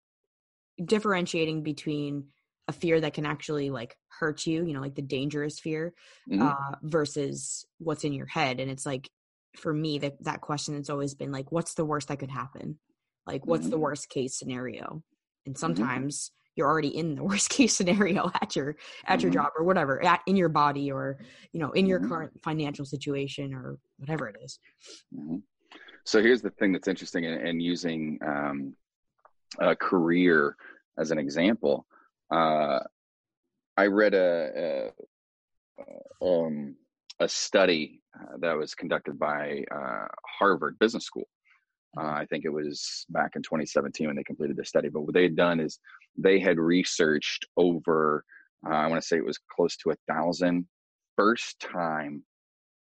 [0.83, 2.29] differentiating between
[2.69, 5.93] a fear that can actually like hurt you, you know, like the dangerous fear,
[6.29, 6.49] Mm-hmm.
[6.49, 8.61] uh, versus what's in your head.
[8.61, 9.11] And it's like,
[9.57, 12.79] for me, that that question has always been like, what's the worst that could happen?
[13.27, 13.81] Like, what's the Mhm.
[13.81, 15.03] worst case scenario?
[15.45, 15.59] And Mm-hmm.
[15.59, 19.35] sometimes you're already in the worst case scenario at your at your Mhm.
[19.35, 21.19] job or whatever, at, in your body or
[21.53, 22.09] you know, in your Mhm.
[22.09, 24.59] current financial situation or whatever it is.
[26.05, 28.75] So here's the thing that's interesting, and, and using um,
[29.59, 30.57] a career
[30.99, 31.87] as an example.
[32.31, 32.81] Uh,
[33.77, 34.91] I read a
[35.79, 36.77] a, um,
[37.21, 40.07] a study uh, that was conducted by uh,
[40.39, 41.29] Harvard Business School.
[41.97, 44.89] Uh, I think it was back in 2017 when they completed the study.
[44.89, 45.79] But what they had done is
[46.17, 48.25] they had researched over,
[48.67, 50.67] uh, I want to say it was close to a thousand
[51.17, 52.25] first time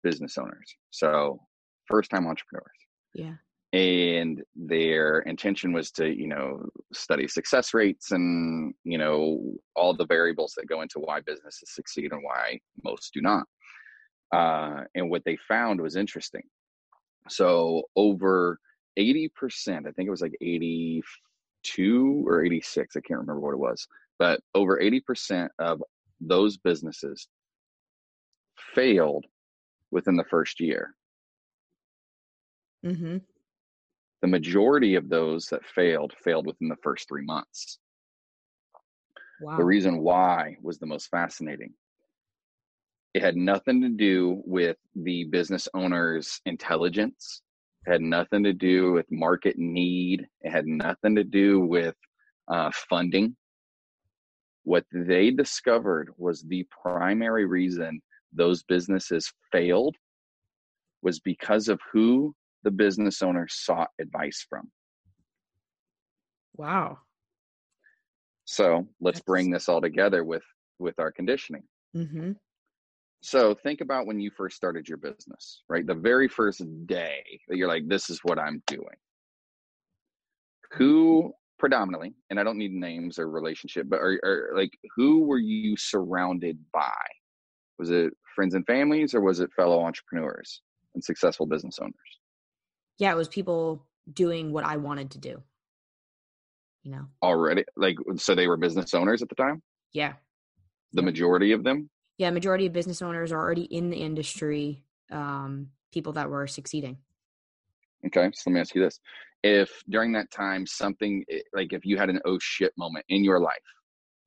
[0.02, 0.76] business owners.
[0.90, 1.40] So
[1.86, 2.70] first time entrepreneurs
[3.14, 3.34] Yeah.
[3.72, 9.40] and their intention was to you know study success rates and you know
[9.76, 13.44] all the variables that go into why businesses succeed and why most do not.
[14.32, 16.42] Uh, and what they found was interesting.
[17.28, 18.58] So over
[18.98, 23.86] 80% i think it was like 82 or 86 i can't remember what it was
[24.18, 25.82] but over 80% of
[26.20, 27.28] those businesses
[28.74, 29.24] failed
[29.90, 30.94] within the first year
[32.84, 33.18] Mm-hmm.
[34.22, 37.78] the majority of those that failed failed within the first three months.
[39.40, 39.56] Wow.
[39.56, 41.72] The reason why was the most fascinating.
[43.14, 47.42] It had nothing to do with the business owner's intelligence.
[47.86, 50.26] It had nothing to do with market need.
[50.42, 51.96] It had nothing to do with
[52.48, 53.36] uh, funding.
[54.64, 58.00] What they discovered was the primary reason
[58.32, 59.96] those businesses failed
[61.02, 64.70] was because of who the business owner sought advice from.
[66.56, 66.98] wow.
[68.44, 70.42] So let's bring this all together with
[70.78, 71.62] with our conditioning.
[71.96, 72.32] Mm-hmm.
[73.22, 75.86] So think about when you first started your business, right?
[75.86, 78.96] The very first day that you're like, this is what I'm doing.
[80.72, 85.38] Who predominantly, and I don't need names or relationship, but are, are like who were
[85.38, 87.02] you surrounded by?
[87.78, 90.62] Was it friends and families or was it fellow entrepreneurs
[90.94, 91.94] and successful business owners?
[93.00, 95.42] Yeah, it was people doing what I wanted to do.
[96.82, 97.06] You know.
[97.22, 99.62] Already like so they were business owners at the time?
[99.92, 100.12] Yeah.
[100.92, 101.04] The Yep.
[101.06, 101.88] majority of them?
[102.18, 102.30] Yeah.
[102.30, 104.84] Majority of business owners are already in the industry.
[105.10, 106.98] Um, people that were succeeding.
[108.06, 109.00] Okay, so let me ask you this:
[109.42, 113.24] If during that time something eh, like if you had an oh shit moment in
[113.24, 113.56] your life,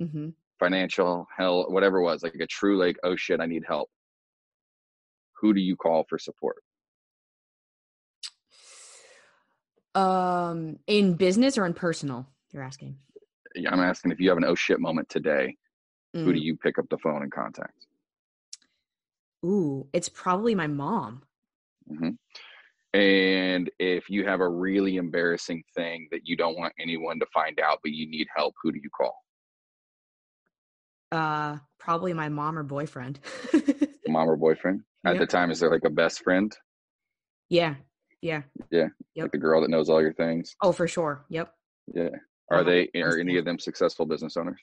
[0.01, 0.29] Mm-hmm.
[0.59, 3.89] financial, hell, whatever it was, like a true like oh shit, I need help.
[5.41, 6.57] Who do you call for support?
[9.95, 12.27] Um, in business or in personal?
[12.51, 12.97] You're asking.
[13.55, 15.55] Yeah, I'm asking if you have an oh shit moment today,
[16.13, 16.43] who do Mm.
[16.43, 17.87] you pick up the phone and contact?
[19.45, 21.23] Ooh, it's probably my mom.
[21.87, 22.11] hmm
[22.93, 27.59] And if you have a really embarrassing thing that you don't want anyone to find
[27.59, 29.15] out, but you need help, who do you call?
[31.11, 33.19] Uh, probably my mom or boyfriend.
[34.07, 34.81] Mom or boyfriend?
[35.05, 35.19] At Yeah.
[35.19, 36.55] the time, is there like a best friend,
[37.49, 37.75] yeah.
[38.23, 38.41] Yeah.
[38.71, 38.87] Yeah.
[39.15, 39.25] Yep.
[39.25, 40.55] like the girl that knows all your things?
[40.61, 41.25] Oh, for sure.
[41.29, 41.53] Yep.
[41.93, 42.09] Yeah.
[42.49, 42.63] Are Uh-huh.
[42.93, 43.01] they?
[43.01, 44.59] Are any of them successful business owners?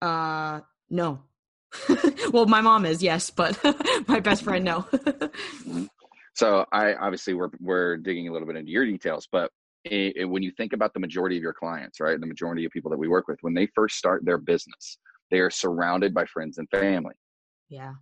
[0.00, 1.20] Uh, no.
[2.32, 3.58] well, my mom is, yes, but
[4.08, 4.86] my best friend, no.
[6.34, 9.50] So I obviously we're we're digging a little bit into your details, but
[9.90, 12.72] i i- when you think about the majority of your clients, right, the majority of
[12.72, 14.98] people that we work with, when they first start their business,
[15.30, 17.14] they are surrounded by friends and family.
[17.70, 17.94] yeah.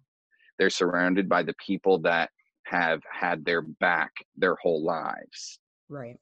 [0.58, 2.30] They're surrounded by the people that
[2.64, 5.58] have had their back their whole lives.
[5.88, 6.18] Right.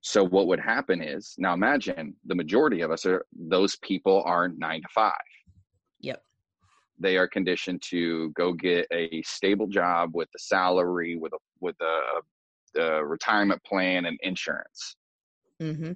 [0.00, 4.48] So what would happen is now imagine the majority of us are those people are
[4.48, 5.12] nine to five.
[6.00, 6.22] Yep.
[6.98, 11.76] They are conditioned to go get a stable job with a salary, with a with
[11.80, 14.96] a, a retirement plan and insurance.
[15.60, 15.92] Mm-hmm.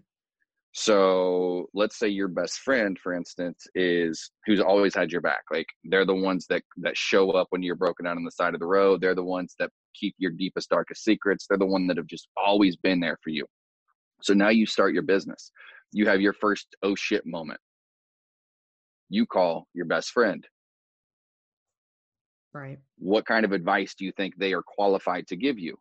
[0.73, 5.43] So let's say your best friend, for instance, is who's always had your back.
[5.51, 8.55] Like they're the ones that that show up when you're broken down on the side
[8.55, 9.01] of the road.
[9.01, 11.47] They're the ones that keep your deepest, darkest secrets.
[11.49, 13.47] They're the one that have just always been there for you.
[14.23, 15.51] So now you start your business.
[15.93, 17.61] You have your first oh shit moment.
[19.09, 20.47] You call your best friend.
[22.53, 22.79] Right.
[22.99, 25.77] What kind of advice do you think they are qualified to give you?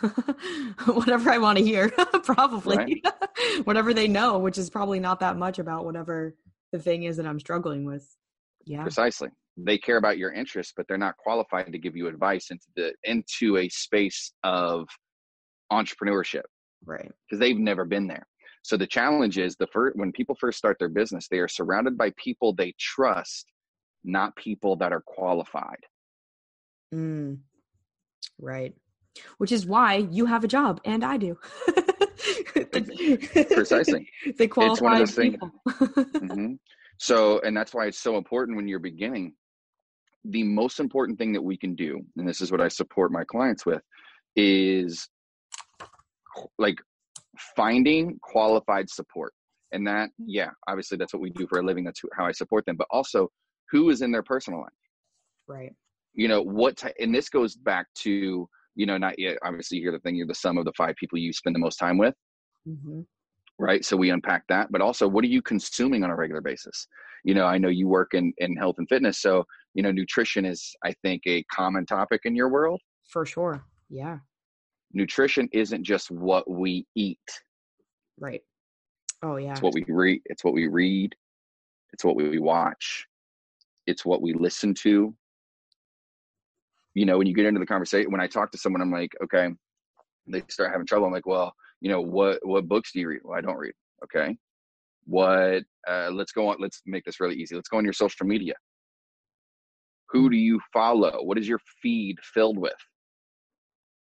[0.86, 1.90] whatever I want to hear,
[2.24, 3.02] probably.
[3.64, 6.34] Whatever they know, which is probably not that much about whatever
[6.72, 8.06] the thing is that I'm struggling with.
[8.64, 8.82] Yeah.
[8.82, 9.28] Precisely.
[9.56, 12.94] They care about your interests, but they're not qualified to give you advice into the
[13.04, 14.88] into a space of
[15.70, 16.42] entrepreneurship.
[16.84, 17.10] Right.
[17.28, 18.26] Because they've never been there.
[18.62, 21.98] So the challenge is the first when people first start their business, they are surrounded
[21.98, 23.46] by people they trust,
[24.04, 25.84] not people that are qualified.
[26.94, 27.38] Mm.
[28.38, 28.74] Right.
[29.38, 31.38] Which is why you have a job and I do.
[33.50, 34.08] Precisely.
[34.38, 35.50] they qualify it's people.
[35.68, 36.54] mm-hmm.
[36.98, 39.34] So, and that's why it's so important when you're beginning.
[40.24, 43.24] The most important thing that we can do, and this is what I support my
[43.24, 43.82] clients with,
[44.36, 45.08] is
[46.58, 46.78] like
[47.56, 49.32] finding qualified support.
[49.72, 51.84] And that, yeah, obviously that's what we do for a living.
[51.84, 52.76] That's how I support them.
[52.76, 53.28] But also,
[53.70, 54.70] who is in their personal life?
[55.48, 55.72] Right.
[56.14, 59.92] You know, what, t- and this goes back to, you know, not yet, obviously, you're
[59.92, 62.14] the thing, you're the sum of the five people you spend the most time with.
[62.68, 63.00] Mm-hmm.
[63.58, 63.84] Right.
[63.84, 64.70] So we unpack that.
[64.70, 66.86] But also, what are you consuming on a regular basis?
[67.24, 69.20] You know, I know you work in, in health and fitness.
[69.20, 69.44] So,
[69.74, 72.80] you know, nutrition is, I think, a common topic in your world.
[73.08, 73.64] For sure.
[73.88, 74.18] Yeah
[74.94, 77.18] nutrition isn't just what we eat.
[78.18, 78.42] Right.
[79.22, 79.52] Oh yeah.
[79.52, 80.20] It's what we read.
[80.26, 81.14] It's what we read.
[81.92, 83.06] It's what we watch.
[83.86, 85.14] It's what we listen to.
[86.94, 89.12] You know, when you get into the conversation, when I talk to someone, I'm like,
[89.24, 89.48] okay,
[90.26, 91.06] they start having trouble.
[91.06, 93.20] I'm like, well, you know, what what books do you read?
[93.24, 93.74] Well, I don't read.
[94.04, 94.36] Okay.
[95.04, 95.64] What?
[95.88, 96.56] Uh, let's go on.
[96.60, 97.54] Let's make this really easy.
[97.54, 98.54] Let's go on your social media.
[100.12, 101.22] Who do you follow?
[101.22, 102.72] What is your feed filled with?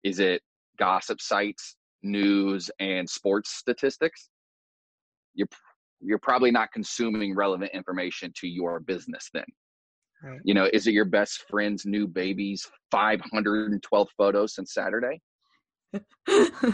[0.05, 0.43] Is it
[0.79, 4.29] gossip sites, news, and sports statistics,
[5.35, 5.49] you're
[6.01, 9.45] you're probably not consuming relevant information to your business then.
[10.23, 10.41] Right.
[10.45, 15.21] You know, is it your best friend's new baby's 512 photos since Saturday?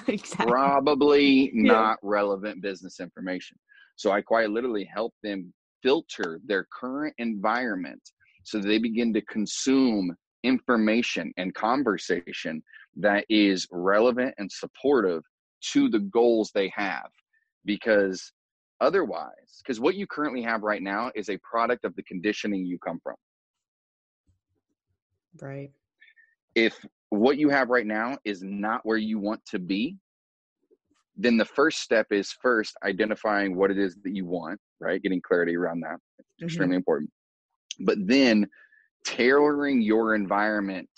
[0.09, 0.47] exactly.
[0.47, 1.73] Probably yeah.
[1.73, 3.57] not relevant business information.
[3.97, 8.03] So I quite literally help them filter their current environment
[8.45, 12.63] so they begin to consume information and conversation
[12.97, 15.23] that is relevant and supportive
[15.73, 17.09] to the goals they have.
[17.65, 18.33] Because
[18.81, 22.79] otherwise because what you currently have right now is a product of the conditioning you
[22.79, 23.15] come from.
[25.41, 25.71] Right.
[26.55, 29.97] If what you have right now is not where you want to be
[31.17, 35.03] then the first step is first identifying what it is that you want right?
[35.03, 35.97] Getting clarity around that.
[36.19, 36.45] It's mm-hmm.
[36.47, 37.11] extremely important
[37.81, 38.47] but then
[39.05, 40.89] tailoring your environment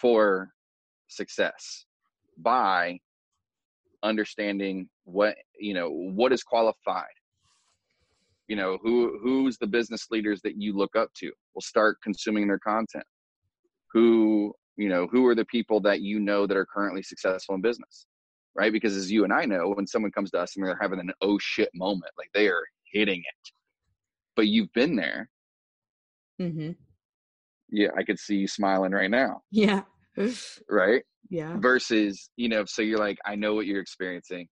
[0.00, 0.50] for
[1.08, 1.84] success
[2.38, 2.98] by
[4.02, 7.04] understanding what you know what is qualified.
[8.48, 12.46] You know who who's the business leaders that you look up to will start consuming
[12.46, 13.04] their content.
[13.92, 17.60] Who you know who are the people that you know that are currently successful in
[17.60, 18.06] business
[18.56, 18.72] right?
[18.72, 21.10] Because as you and i know when someone comes to us and they're having an
[21.20, 22.62] oh shit moment like they are
[22.92, 23.52] hitting it
[24.36, 25.28] but you've been there
[26.40, 26.72] mm-hmm
[27.74, 29.42] yeah, I could see you smiling right now.
[29.50, 29.82] Yeah.
[30.70, 31.02] right?
[31.28, 31.56] Yeah.
[31.58, 34.46] Versus, you know, so you're like, I know what you're experiencing.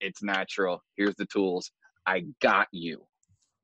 [0.00, 0.82] It's natural.
[0.96, 1.70] Here's the tools.
[2.06, 3.04] I got you.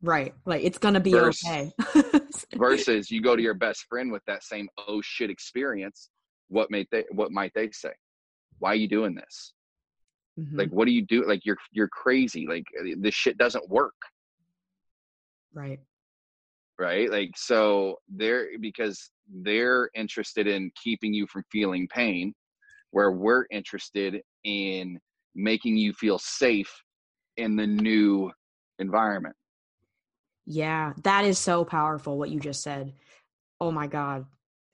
[0.03, 0.35] Right.
[0.45, 1.73] Like it's gonna be versus, okay.
[2.57, 6.11] versus you go to your best friend with that same oh shit experience.
[6.49, 7.93] What might they what might they say?
[8.59, 9.55] Why are you doing this?
[10.39, 10.59] Mm-hmm.
[10.59, 11.27] Like what do you do?
[11.27, 12.47] Like you're you're crazy.
[12.47, 12.65] Like
[12.99, 13.95] this shit doesn't work.
[15.55, 15.81] Right.
[16.79, 17.11] Right?
[17.11, 22.35] Like so they're because they're interested in keeping you from feeling pain
[22.91, 24.99] where we're interested in
[25.35, 26.71] making you feel safe
[27.37, 28.31] in the new
[28.79, 29.37] environment.
[30.47, 32.93] Yeah that is so powerful what you just said.
[33.61, 34.27] Oh my god.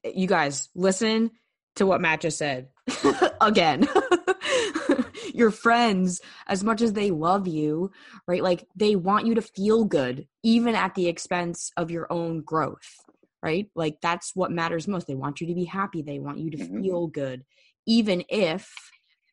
[0.05, 1.31] Eh, you guys listen
[1.77, 2.69] to what matt just said
[3.41, 3.87] again
[5.35, 7.91] your friends as much as they love you
[8.27, 8.43] right?
[8.43, 12.97] Like they want you to feel good even at the expense of your own growth
[13.43, 13.69] right?
[13.75, 15.07] Like that's what matters most.
[15.07, 16.03] They want you to be happy.
[16.03, 16.83] They want you to mm-hmm.
[16.83, 17.45] feel good
[17.87, 18.71] even if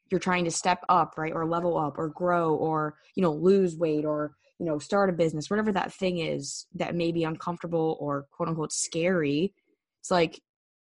[0.10, 1.34] you're trying to step up right?
[1.34, 5.14] Or level up or grow or you know lose weight or you know start a
[5.14, 9.54] business whatever that thing is that may be uncomfortable or quote unquote scary.
[10.00, 10.42] It's like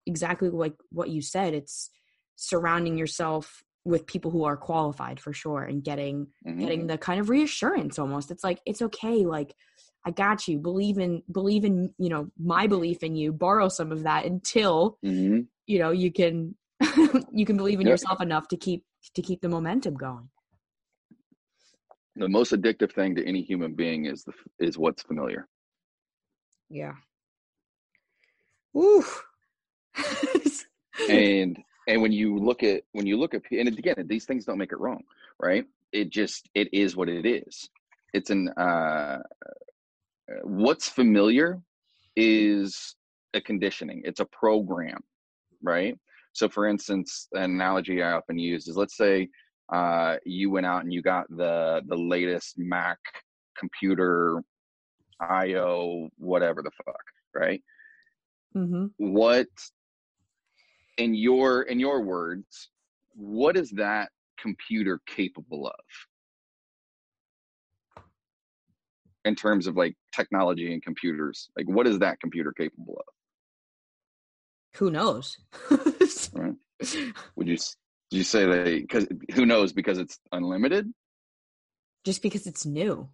[0.06, 1.54] exactly like what you said.
[1.54, 1.90] It's
[2.36, 6.60] surrounding yourself with people who are qualified for sure and getting mm-hmm.
[6.60, 8.30] getting the kind of reassurance almost.
[8.30, 9.54] It's like it's okay like
[10.06, 10.58] i got you.
[10.58, 13.32] Believe in believe in you know my belief in you.
[13.32, 15.40] Borrow some of that until mm-hmm.
[15.66, 16.54] you know you can
[17.32, 20.28] you can believe in yourself enough to keep to keep the momentum going.
[22.16, 25.48] The most addictive thing to any human being is the is what's familiar.
[26.68, 26.92] Yeah.
[28.76, 29.04] Ooh.
[31.08, 31.58] and
[31.88, 34.72] and when you look at when you look at and again these things don't make
[34.72, 35.02] it wrong
[35.40, 35.64] right?
[35.92, 37.68] It just it is what it is.
[38.12, 39.18] It's an uh
[40.42, 41.60] what's familiar
[42.16, 42.94] is
[43.34, 44.02] a conditioning.
[44.04, 45.00] It's a program
[45.62, 45.98] right?
[46.32, 49.28] So for instance an analogy i often use is let's say
[49.72, 52.98] uh, you went out and you got the the latest mac
[53.56, 54.42] computer
[55.20, 57.04] io whatever the fuck
[57.34, 57.62] right?
[58.56, 58.86] Mm-hmm.
[58.96, 59.46] what
[61.00, 62.68] in your in your words
[63.14, 65.74] what is that computer capable of
[69.24, 73.14] in terms of like technology and computers like what is that computer capable of
[74.76, 75.38] who knows
[76.34, 76.54] right
[77.36, 80.86] would you did you say that because who knows because it's unlimited
[82.04, 83.08] just because it's new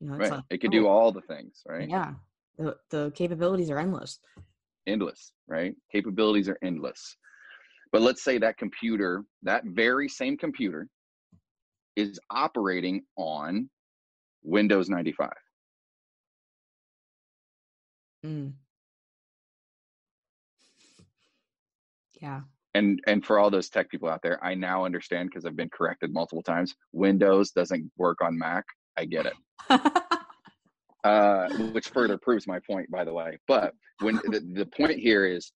[0.00, 0.30] you know, right.
[0.32, 1.88] Like, it could oh, do all the things, right?
[1.88, 2.14] Yeah.
[2.58, 4.18] The the capabilities are endless.
[4.86, 5.74] Endless, right?
[5.92, 7.16] Capabilities are endless.
[7.92, 10.88] But let's say that computer, that very same computer,
[11.96, 13.70] is operating on
[14.42, 15.30] Windows 95.
[18.26, 18.52] Mm.
[22.20, 22.40] Yeah.
[22.74, 25.70] And and for all those tech people out there, I now understand because I've been
[25.70, 26.74] corrected multiple times.
[26.92, 28.64] Windows doesn't work on Mac.
[28.96, 29.34] I get it.
[31.04, 33.38] uh, which further proves my point, by the way.
[33.46, 35.52] But when the, the point here is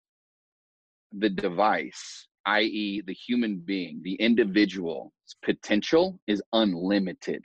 [1.12, 5.10] the device, i.e., the human being, the individual's
[5.42, 7.44] potential is unlimited.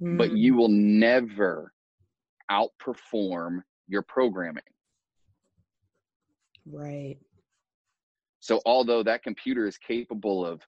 [0.00, 0.16] Mm.
[0.16, 1.72] But you will never
[2.50, 4.62] outperform your programming.
[6.70, 7.16] Right.
[8.40, 10.62] So, although that computer is capable of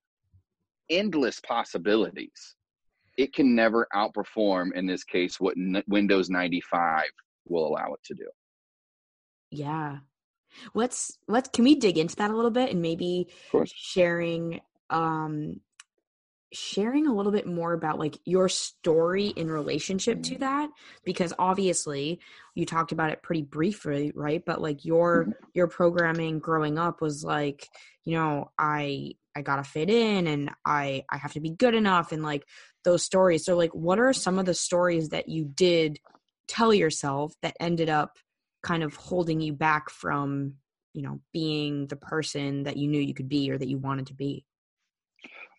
[0.89, 2.55] endless possibilities,
[3.17, 7.03] it can never outperform in this case what N- Windows 95
[7.47, 8.27] will allow it to do.
[9.49, 9.97] Yeah.
[10.73, 13.27] Let's let's can we dig into that a little bit and maybe
[13.65, 14.59] sharing
[14.89, 15.61] um
[16.53, 20.41] sharing a little bit more about like your story in relationship to mm-hmm.
[20.41, 20.69] that
[21.05, 22.19] because obviously
[22.55, 25.31] you talked about it pretty briefly right but like your mm-hmm.
[25.53, 27.69] your programming growing up was like
[28.03, 32.11] you know i i gotta fit in and i i have to be good enough
[32.11, 32.43] and like
[32.83, 35.99] those stories so like what are some of the stories that you did
[36.47, 38.17] tell yourself that ended up
[38.63, 40.55] kind of holding you back from
[40.93, 44.07] you know being the person that you knew you could be or that you wanted
[44.07, 44.45] to be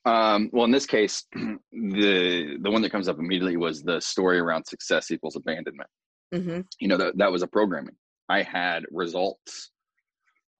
[0.04, 4.38] um, well, in this case, the the one that comes up immediately was the story
[4.38, 5.88] around success equals abandonment.
[6.34, 6.60] Mm-hmm.
[6.80, 7.94] You know that that was a programming.
[8.28, 9.70] I had results,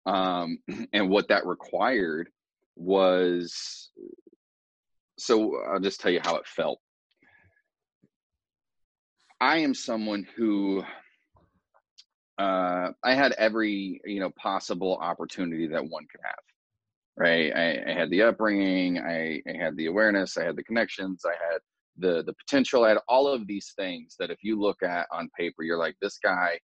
[0.06, 0.58] um,
[0.92, 2.28] and what that required
[2.76, 3.90] was.
[5.18, 6.80] So I'll just tell you how it felt.
[9.40, 10.84] I am someone who
[12.38, 16.38] uh, I had every you know possible opportunity that one could have
[17.16, 17.52] right?
[17.54, 21.32] I, I had the upbringing, I, I, had the awareness, I had the connections, I
[21.52, 21.60] had
[21.98, 25.28] the the potential, I had all of these things that if you look at on
[25.38, 26.58] paper, you're like, this guy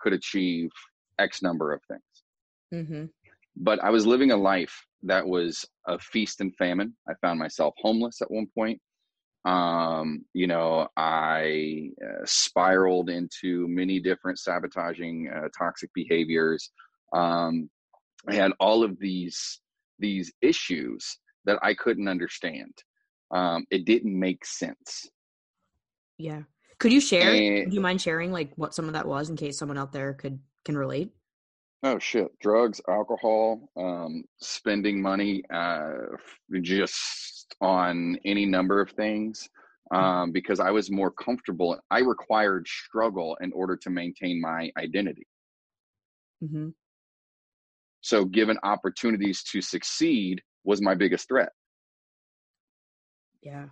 [0.00, 0.70] could achieve
[1.18, 2.02] X number of things.
[2.74, 3.04] Mm-hmm.
[3.56, 6.94] But I was living a life that was a feast and famine.
[7.08, 8.80] I found myself homeless at one point.
[9.44, 16.70] Um, you know, I uh, spiraled into many different sabotaging, uh, toxic behaviors.
[17.12, 17.68] Um,
[18.28, 19.60] I had all of these
[19.98, 22.72] these issues that I couldn't understand.
[23.32, 25.08] Um, it didn't make sense.
[26.18, 26.42] Yeah.
[26.78, 27.32] Could you share?
[27.32, 29.92] And, do you mind sharing like what some of that was in case someone out
[29.92, 31.12] there could can relate?
[31.84, 32.28] Oh shit!
[32.40, 35.92] Drugs, alcohol, um, spending money, uh,
[36.60, 39.48] just on any number of things.
[39.92, 39.96] Mm.
[39.98, 41.78] Um, because I was more comfortable.
[41.90, 45.26] I required struggle in order to maintain my identity.
[46.42, 46.68] Mm-hmm.
[48.00, 51.50] So, given opportunities to succeed was my biggest threat.
[53.42, 53.66] Yeah.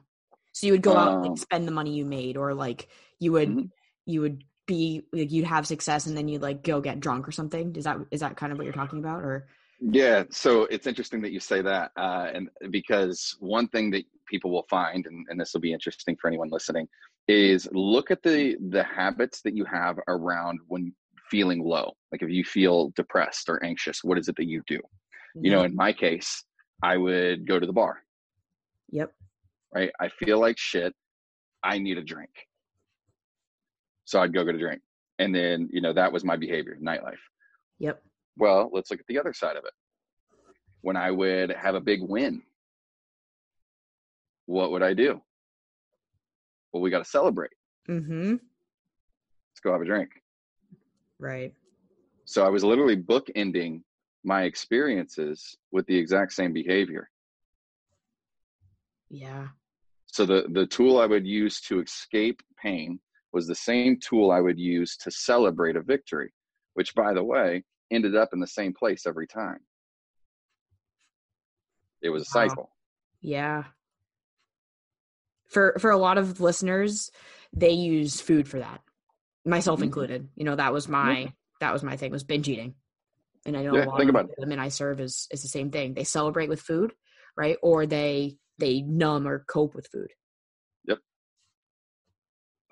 [0.53, 2.89] So you would go out and um spend the money you made, or like
[3.19, 3.67] you would mm-hmm.
[4.07, 7.33] you would be like you'd have success and then you'd like go get drunk or
[7.33, 7.75] something.
[7.77, 9.49] Is that is that kind of what you're talking about, or?
[9.81, 14.51] Yeah, so it's interesting that you say that, uh, and because one thing that people
[14.51, 16.87] will find, and, and this will be interesting for anyone listening,
[17.29, 20.95] is look at the the habits that you have around when
[21.31, 21.93] feeling low.
[22.13, 24.79] Like if you feel depressed or anxious what is it that you do?
[24.79, 25.45] Mm-hmm.
[25.45, 26.43] you know in my case
[26.83, 28.03] i would go to the bar.
[28.91, 29.13] Yep.
[29.75, 29.93] Right?
[30.01, 30.93] I feel like shit.
[31.63, 32.31] I need a drink
[34.11, 34.83] so i'd go get a drink
[35.21, 37.23] and then you know that was my behavior nightlife.
[37.79, 38.03] Yep.
[38.37, 39.73] Well let's look at the other side of it.
[40.81, 42.43] When i would have a big win
[44.47, 45.21] what would i do?
[46.73, 47.53] Well we got to celebrate.
[47.89, 48.31] Mm-hmm.
[48.33, 50.11] Let's go have a drink.
[51.21, 51.53] Right.
[52.25, 53.83] So I was literally bookending
[54.25, 57.11] my experiences with the exact same behavior.
[59.09, 59.49] Yeah.
[60.07, 62.99] So the the tool I would use to escape pain
[63.33, 66.33] was the same tool I would use to celebrate a victory,
[66.75, 69.61] which by the way ended up in the same place every time.
[72.03, 72.49] It was a Wow.
[72.49, 72.71] cycle.
[73.21, 73.65] Yeah.
[75.49, 77.11] For for a lot of listeners,
[77.53, 78.81] they use food for that.
[79.45, 79.85] Myself Mhm.
[79.85, 80.29] included.
[80.37, 82.75] You know, that was my that was my thing was binge eating.
[83.47, 85.43] And I know Yeah, a lot think of about the women I serve is is
[85.43, 85.95] the same thing.
[85.95, 86.93] They celebrate with food,
[87.37, 87.57] right?
[87.63, 90.13] Or they they numb or cope with food.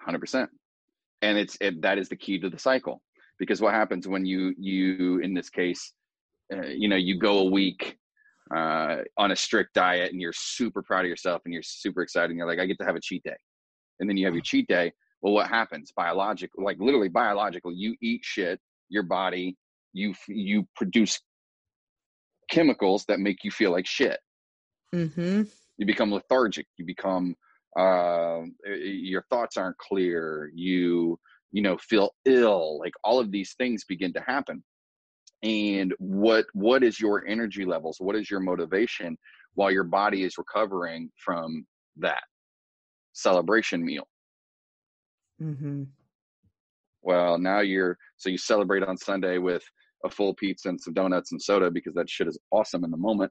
[0.01, 0.51] Hundred percent.
[1.23, 3.03] And it's it, that is the key to the cycle
[3.39, 5.93] because what happens when you you in this case,
[6.53, 7.97] uh, you know, you go a week
[8.55, 12.31] uh, on a strict diet and you're super proud of yourself and you're super excited
[12.31, 13.37] and you're like, I get to have a cheat day,
[14.01, 14.93] and then you have your cheat day.
[15.21, 15.93] Well, what happens?
[15.97, 18.61] Biological, like literally biological, you eat shit.
[18.89, 19.57] Your body,
[19.93, 21.21] you you produce
[22.51, 24.19] chemicals that make you feel like shit.
[24.95, 25.43] Mm-hmm.
[25.77, 27.35] you become lethargic you become
[27.79, 31.19] uh, your thoughts aren't clear you
[31.53, 34.63] you know feel ill like all of these things begin to happen.
[35.43, 37.99] And what what is your energy levels?
[38.01, 39.17] What is your motivation
[39.55, 41.65] while your body is recovering from
[41.97, 42.23] that
[43.13, 44.07] celebration meal?
[45.41, 45.85] Mm-hmm.
[47.03, 49.63] well now you're so you celebrate on sunday with
[50.05, 52.97] a full pizza and some donuts and soda because that shit is awesome in the
[52.97, 53.31] moment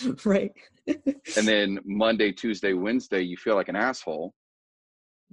[0.24, 0.52] right.
[0.86, 4.32] and then monday tuesday wednesday you feel like an asshole.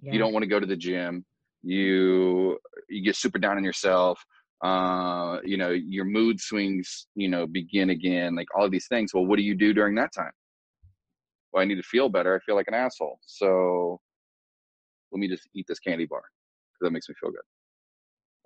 [0.01, 0.13] Yeah.
[0.13, 1.25] you don't want to go to the gym.
[1.61, 2.57] You
[2.89, 4.23] you get super down on yourself.
[4.63, 9.13] Uh you know your mood swings you know begin again like all of these things.
[9.13, 10.31] Well what do you do during that time?
[11.51, 12.35] Well i need to feel better.
[12.35, 13.19] I feel like an asshole.
[13.25, 13.99] So
[15.11, 17.41] let me just eat this candy bar because that makes me feel good.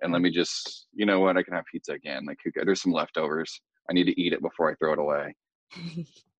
[0.02, 1.36] And let me just you know what?
[1.36, 2.24] I can have pizza again.
[2.26, 3.60] Like there's some leftovers.
[3.88, 5.34] I need to eat it before i throw it away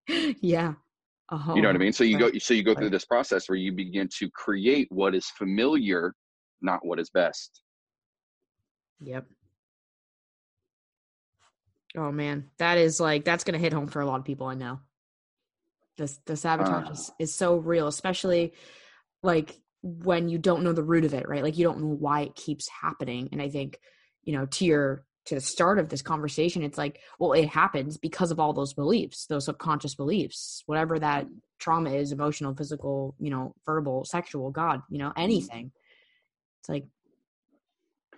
[0.41, 0.75] yeah.
[1.31, 1.55] Uh-huh.
[1.55, 2.93] you know what i mean so you go so you go through right.
[2.93, 6.15] this process where you begin to create what is familiar
[6.61, 7.63] not what is best
[9.01, 9.27] Yep.
[11.97, 14.55] Oh man, that is like that's gonna hit home for a lot of people I
[14.55, 14.81] know.
[15.97, 16.93] The the sabotage Uh.
[16.93, 18.55] is, is so real, especially
[19.23, 21.43] like when you don't know the root of it, right?
[21.43, 23.29] Like you don't know why it keeps happening.
[23.33, 23.79] And I think,
[24.23, 27.97] you know, to your to the start of this conversation, it's like, well, it happens
[27.97, 31.27] because of all those beliefs, those subconscious beliefs, whatever that
[31.59, 35.73] trauma is, emotional, physical, you know, verbal, sexual, God, you know, anything.
[36.61, 36.85] It's like,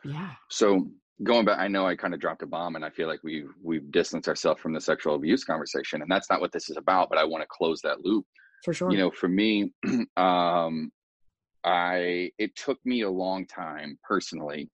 [0.04, 0.30] yeah.
[0.50, 0.88] so
[1.22, 3.50] going back i know i kind of dropped a bomb and i feel like we've
[3.62, 7.08] we've distanced ourselves from the sexual abuse conversation and that's not what this is about
[7.08, 8.24] but i want to close that loop
[8.64, 8.90] For sure.
[8.90, 9.72] you know for me
[10.16, 10.92] um
[11.64, 14.70] i it took me a long time personally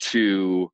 [0.00, 0.70] to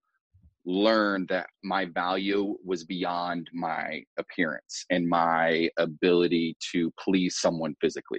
[0.66, 8.18] learn that my value was beyond my appearance and my ability to please someone physically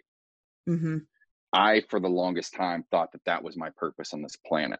[0.68, 0.98] mm-hmm.
[1.52, 4.80] i for the longest time thought that that was my purpose on this planet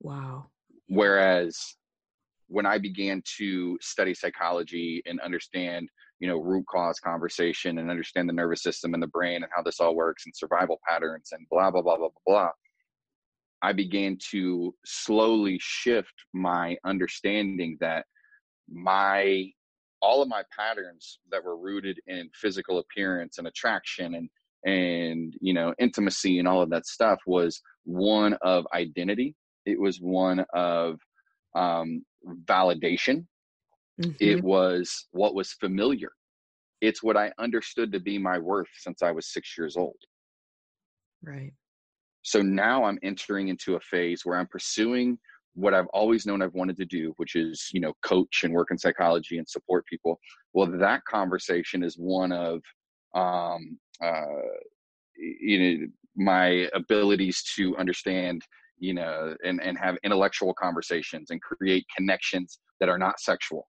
[0.00, 0.50] Wow.
[0.88, 1.76] whereas
[2.48, 5.88] when i began to study psychology and understand
[6.20, 9.62] you know root cause conversation and understand the nervous system and the brain and how
[9.62, 12.50] this all works and survival patterns and blah blah blah blah blah blah
[13.64, 18.04] i began to slowly shift my understanding that
[18.70, 19.50] my
[20.02, 24.28] all of my patterns that were rooted in physical appearance and attraction and
[24.66, 29.34] and you know intimacy and all of that stuff was one of identity
[29.66, 30.98] it was one of
[31.56, 32.04] um,
[32.44, 33.26] validation
[34.00, 34.16] Mhm.
[34.20, 36.10] it was what was familiar
[36.80, 40.00] it's what i understood to be my worth since i was six years old
[41.22, 41.52] right.
[42.24, 45.18] So now i'm entering into a phase where i'm pursuing
[45.54, 48.68] what i've always known i've wanted to do which is you know coach and work
[48.72, 50.18] in psychology and support people
[50.52, 52.60] well that conversation is one of
[53.14, 54.24] um uh
[55.16, 58.42] you know my abilities to understand
[58.78, 63.68] you know and and have intellectual conversations and create connections that are not sexual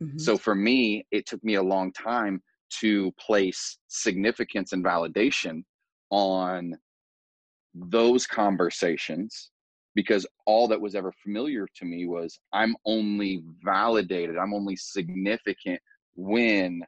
[0.00, 0.18] Mhm.
[0.20, 2.42] so for me, it took me a long time
[2.80, 5.62] to place significance and validation
[6.10, 6.74] on
[7.76, 9.50] those conversations
[9.94, 15.80] because all that was ever familiar to me was I'm only validated, I'm only significant
[16.14, 16.82] when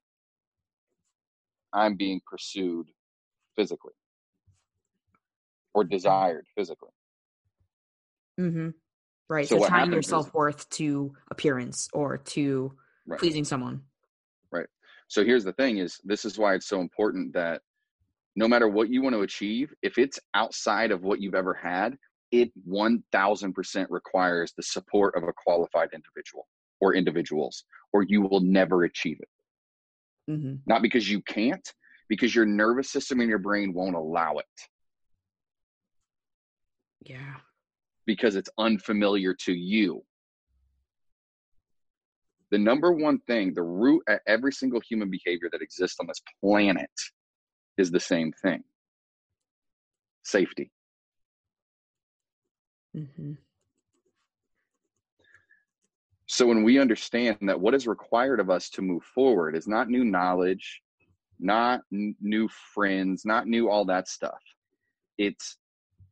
[1.72, 2.88] I'm being pursued
[3.56, 3.92] physically
[5.74, 6.90] or desired physically.
[8.40, 8.70] Mm-hmm.
[9.28, 9.46] Right.
[9.46, 12.72] So So, tying your self worth to appearance or to
[13.06, 13.18] Right.
[13.18, 13.82] pleasing someone.
[14.52, 14.66] Right.
[15.08, 17.62] So here's the thing is this is why it's so important that
[18.38, 21.98] no matter what you want to achieve, if it's outside of what you've ever had,
[22.30, 26.46] it 1000% requires the support of a qualified individual
[26.80, 30.30] or individuals, or you will never achieve it.
[30.30, 30.54] Mm-hmm.
[30.66, 31.66] Not because you can't,
[32.08, 34.46] because your nervous system and your brain won't allow it
[37.00, 37.34] Yeah.
[38.06, 40.04] because it's unfamiliar to you.
[42.52, 46.22] The number one thing, the root at every single human behavior that exists on this
[46.40, 46.88] planet
[47.78, 48.62] is the same thing
[50.22, 50.70] safety.
[52.94, 53.32] Mm-hmm.
[56.26, 59.88] So when we understand that what is required of us to move forward is not
[59.88, 60.82] new knowledge,
[61.40, 64.42] not n- new friends, not new all that stuff.
[65.16, 65.56] It's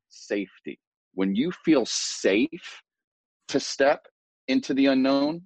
[0.09, 0.81] safety.
[1.13, 2.83] When you feel safe
[3.49, 4.07] to step
[4.49, 5.43] into the unknown,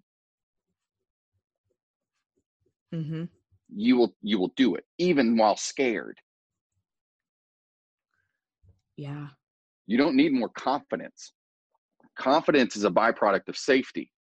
[2.94, 3.24] Mm-hmm.
[3.74, 6.18] You will you will do it even while scared.
[8.96, 9.28] Yeah.
[9.86, 11.32] You don't need more confidence.
[12.18, 14.12] Confidence is a byproduct of safety.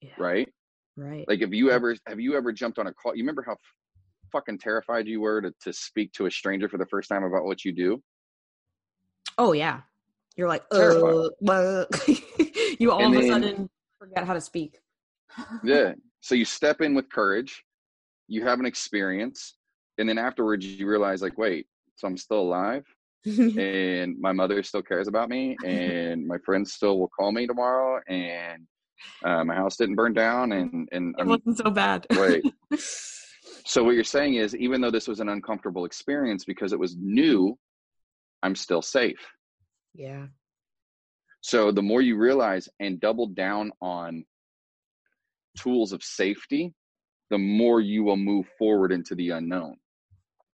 [0.00, 0.10] Yeah.
[0.18, 0.48] right?
[0.96, 1.26] Right.
[1.28, 3.14] Like, have you ever have you ever jumped on a call?
[3.14, 3.56] You remember how
[4.32, 7.44] fucking terrified you were to, to speak to a stranger for the first time about
[7.44, 8.02] what you do?
[9.38, 9.80] oh yeah.
[10.36, 11.84] You're like, uh, uh.
[12.78, 13.68] you all of a sudden
[13.98, 14.78] forget how to speak.
[15.62, 15.92] Yeah.
[16.20, 17.62] So you step in with courage,
[18.26, 19.54] you have an experience,
[19.98, 22.84] and then afterwards you realize, like, wait, so I'm still alive,
[23.24, 28.00] and my mother still cares about me, and my friends still will call me tomorrow,
[28.08, 28.66] and
[29.24, 32.04] uh, my house didn't burn down, and and it I'm wasn't so bad.
[32.16, 32.42] Right.
[33.64, 36.96] So what you're saying is, even though this was an uncomfortable experience because it was
[36.98, 37.56] new,
[38.42, 39.20] I'm still safe.
[39.94, 40.26] yeah.
[41.40, 44.24] So the more you realize and double down on
[45.56, 46.74] tools of safety,
[47.30, 49.76] the more you will move forward into the unknown.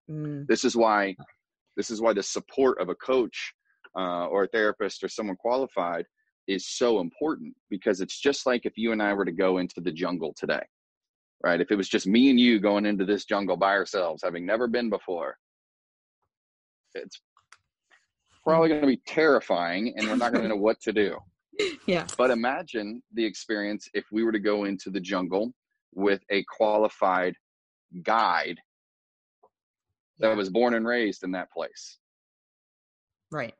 [0.09, 0.47] Mm.
[0.47, 1.15] This is why,
[1.77, 3.53] this is why the support of a coach
[3.97, 6.05] uh, or a therapist or someone qualified
[6.47, 9.79] is so important because it's just like if you and I were to go into
[9.79, 10.63] the jungle today,
[11.43, 11.61] right?
[11.61, 14.67] If it was just me and you going into this jungle by ourselves, having never
[14.67, 15.37] been before,
[16.95, 17.21] it's
[18.43, 21.17] probably going to be terrifying and we're not going to know what to do.
[21.85, 22.07] Yeah.
[22.17, 25.53] But imagine the experience if we were to go into the jungle
[25.93, 27.35] with a qualified
[28.01, 28.57] guide
[30.17, 30.33] that Yeah.
[30.35, 31.99] was born and raised in that place,
[33.31, 33.53] Right.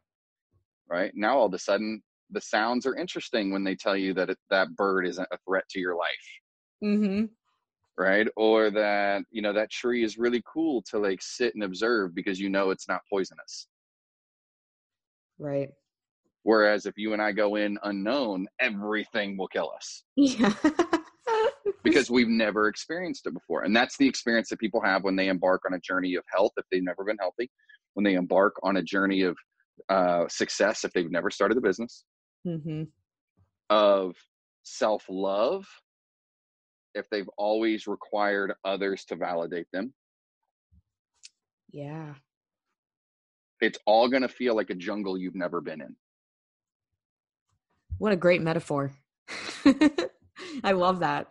[0.90, 1.12] right?
[1.14, 4.40] Now all of a sudden, the sounds are interesting when they tell you that it,
[4.50, 6.28] that bird isn't a threat to your life,
[6.84, 7.26] Mm-hmm.
[7.98, 8.28] right?
[8.36, 12.40] Or that you know that tree is really cool to like sit and observe because
[12.40, 13.68] you know it's not poisonous.
[15.44, 15.70] Right.
[16.44, 20.04] Whereas if you and I go in unknown, everything will kill us.
[20.16, 20.54] Yeah.
[21.84, 23.64] because we've never experienced it before.
[23.64, 26.54] And that's the experience that people have when they embark on a journey of health
[26.56, 27.52] if they've never been healthy,
[27.94, 29.38] when they embark on a journey of
[29.90, 32.06] uh, success if they've never started a business,
[32.48, 32.84] mm-hmm.
[33.70, 34.16] of
[34.64, 35.66] self love
[36.96, 39.94] if they've always required others to validate them.
[41.70, 42.14] Yeah.
[43.64, 45.96] It's all going to feel like a jungle you've never been in.
[47.98, 48.92] What a great metaphor.
[50.64, 51.30] I love that.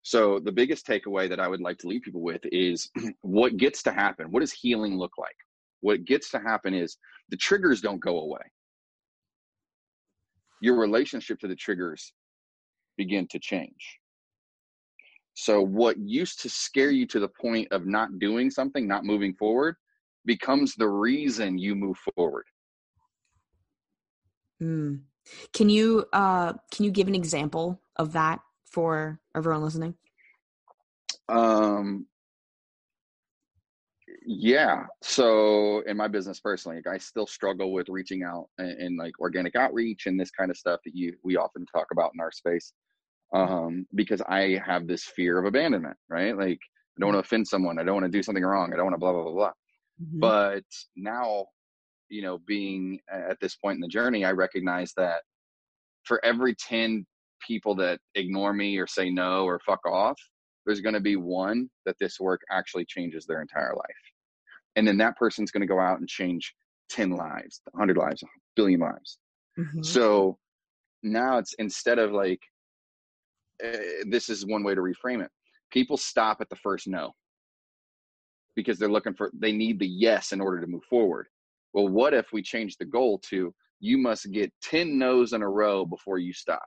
[0.00, 2.90] So, the biggest takeaway that I would like to leave people with is
[3.20, 4.30] what gets to happen.
[4.30, 5.36] What does healing look like?
[5.80, 6.96] What gets to happen is
[7.28, 8.40] the triggers don't go away.
[10.62, 12.14] Your relationship to the triggers
[12.96, 13.98] begin to change.
[15.34, 19.34] So, what used to scare you to the point of not doing something, not moving
[19.34, 19.76] forward,
[20.24, 22.46] becomes the reason you move forward.
[24.62, 25.00] Mm.
[25.52, 29.94] Can you uh can you give an example of that for everyone listening?
[31.28, 32.06] Um,
[34.26, 34.84] yeah.
[35.02, 39.18] So in my business personally, like I still struggle with reaching out and, and like
[39.20, 42.32] organic outreach and this kind of stuff that you we often talk about in our
[42.32, 42.72] space.
[43.32, 46.36] Um, because I have this fear of abandonment, right?
[46.36, 46.60] Like
[46.96, 47.78] I don't want to offend someone.
[47.78, 48.72] I don't want to do something wrong.
[48.72, 49.52] I don't want to blah blah blah blah.
[50.00, 50.20] Mhm.
[50.20, 50.64] But
[50.96, 51.46] now,
[52.08, 55.22] you know, being at this point in the journey, I recognize that
[56.04, 57.06] for every 10
[57.46, 60.18] people that ignore me or say no or fuck off,
[60.66, 63.84] there's going to be one that this work actually changes their entire life.
[64.76, 66.54] And then that person's going to go out and change
[66.88, 68.26] 10 lives, 100 lives, a
[68.56, 69.18] billion lives.
[69.58, 69.84] Mhm.
[69.84, 70.38] So
[71.02, 72.40] now it's instead of like,
[73.64, 73.76] uh,
[74.08, 75.30] this is one way to reframe it.
[75.70, 77.12] People stop at the first no
[78.54, 81.26] because they're looking for, they need the yes in order to move forward.
[81.72, 85.48] Well, what if we change the goal to you must get 10 no's in a
[85.48, 86.64] row before you stop?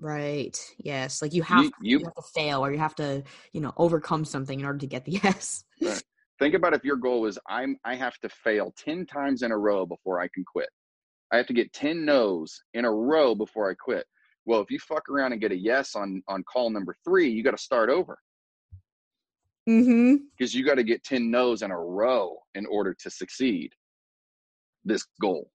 [0.00, 0.58] Right.
[0.78, 1.20] Yes.
[1.20, 3.60] Like you have, You, to, you you have to fail or you have to, you
[3.60, 5.64] know, overcome something in order to get the yes.
[5.82, 6.02] Right.
[6.38, 9.58] think about if your goal is I'm I have to fail 10 times in a
[9.58, 10.68] row before I can quit.
[11.32, 14.06] I have to get 10 no's in a row before I quit.
[14.46, 17.42] Well, if you fuck around and get a yes on on call number 3, you
[17.42, 18.18] got to start over
[19.68, 20.14] Mm-hmm.
[20.36, 23.70] because you got to get 10 no's in a row in order to succeed
[24.84, 25.50] this goal.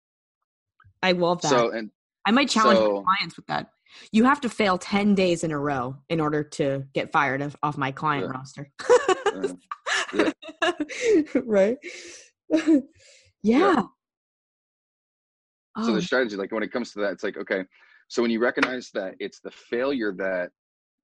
[1.01, 1.49] I love that.
[1.49, 1.89] So and
[2.25, 3.69] I might challenge my clients with that.
[4.11, 7.55] You have to fail 10 days in a row in order to get fired of,
[7.63, 8.37] off my client Yeah.
[8.37, 8.71] roster.
[10.13, 10.31] uh,
[11.45, 11.77] right.
[13.41, 13.81] yeah.
[13.81, 13.89] so
[15.75, 17.63] Oh, the strategy like when it comes to that it's like okay
[18.07, 20.51] so when you recognize that it's the failure that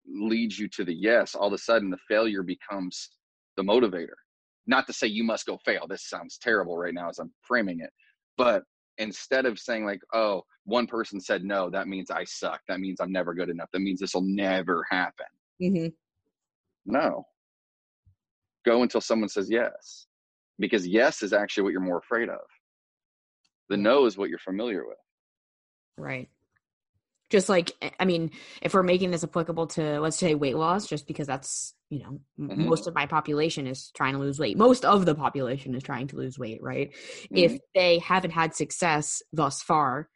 [0.07, 3.11] leads you to the yes all of a sudden the failure becomes
[3.57, 4.17] the motivator.
[4.67, 7.81] Not to say you must go fail this sounds terrible right now as i'm framing
[7.81, 7.91] it
[8.37, 8.63] but
[8.99, 13.01] instead of saying like oh one person said no that means i suck that means
[13.01, 15.27] i'm never good enough that means this will never happen.
[15.61, 15.89] Mm-hmm.
[16.87, 17.25] no.
[18.65, 20.07] Go until someone says yes
[20.59, 22.41] because yes is actually what you're more afraid of.
[23.69, 24.99] The no is what you're familiar with.
[25.99, 26.29] Right.
[27.33, 28.31] Just like, eh, I mean,
[28.61, 32.21] if we're making this applicable to, let's say, weight loss, just because that's, you know,
[32.39, 32.57] m Mhm.
[32.69, 34.59] most of my population is trying to lose weight.
[34.59, 36.93] Most of the population is trying to lose weight, right?
[36.93, 37.37] Mm-hmm.
[37.39, 40.11] If they haven't had success thus far,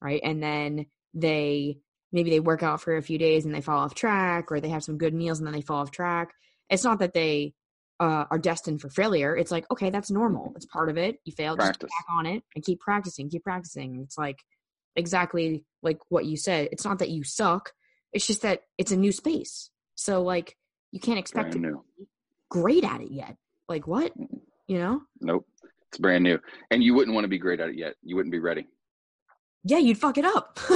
[0.00, 0.22] right?
[0.24, 1.78] And then they
[2.10, 4.70] maybe they work out for a few days and they fall off track, or they
[4.70, 6.32] have some good meals and then they fall off track.
[6.70, 7.54] It's not that they
[8.00, 9.36] uh, are destined for failure.
[9.36, 10.52] It's like, okay, that's normal.
[10.56, 11.18] It's part of it.
[11.24, 14.00] You failed, just get back on it and keep practicing, keep practicing.
[14.02, 14.38] It's like
[14.96, 16.68] exactly like what you said.
[16.72, 17.72] It's not that you suck.
[18.12, 19.70] It's just that it's a new space.
[19.94, 20.56] So like
[20.90, 22.06] you can't expect brand to new be
[22.50, 23.36] great at it yet.
[23.68, 24.12] Like what?
[24.66, 25.02] You know?
[25.20, 25.46] Nope.
[25.88, 26.38] It's brand new.
[26.70, 27.94] And you wouldn't want to be great at it yet.
[28.02, 28.66] You wouldn't be ready.
[29.64, 30.58] Yeah, you'd fuck it up.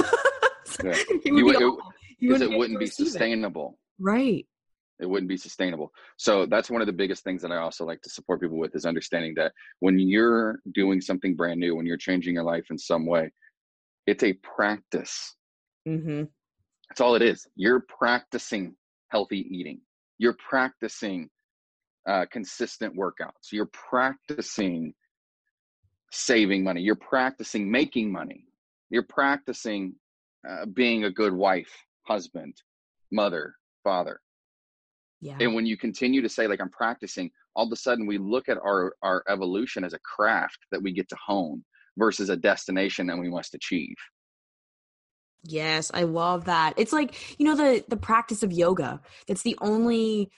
[0.83, 0.91] Yeah.
[1.25, 1.93] It would You be it- awful.
[2.19, 3.09] You Because wouldn't it be wouldn't be receive it.
[3.11, 3.79] sustainable.
[3.99, 4.45] Right.
[4.99, 5.93] It wouldn't be sustainable.
[6.17, 8.75] So that's one of the biggest things that I also like to support people with
[8.75, 12.77] is understanding that when you're doing something brand new, when you're changing your life in
[12.77, 13.31] some way,
[14.07, 15.35] it's a practice.
[15.87, 16.23] Mm-hmm.
[16.89, 17.45] That's all it is.
[17.55, 18.75] You're practicing
[19.09, 19.81] healthy eating.
[20.17, 21.29] You're practicing
[22.07, 23.51] uh, consistent workouts.
[23.51, 24.93] You're practicing
[26.11, 26.81] saving money.
[26.81, 28.45] You're practicing making money.
[28.89, 29.95] You're practicing
[30.47, 31.71] uh, being a good wife,
[32.03, 32.55] husband,
[33.11, 34.21] mother, father.
[35.19, 35.37] Yeah.
[35.41, 38.47] And when you continue to say, like, I'm practicing, all of a sudden we look
[38.47, 41.63] at our, our evolution as a craft that we get to hone
[41.97, 43.95] versus a destination that we must achieve.
[45.43, 46.73] Yes, I love that.
[46.77, 49.01] It's like, you know, the the practice of yoga.
[49.27, 50.29] That's the only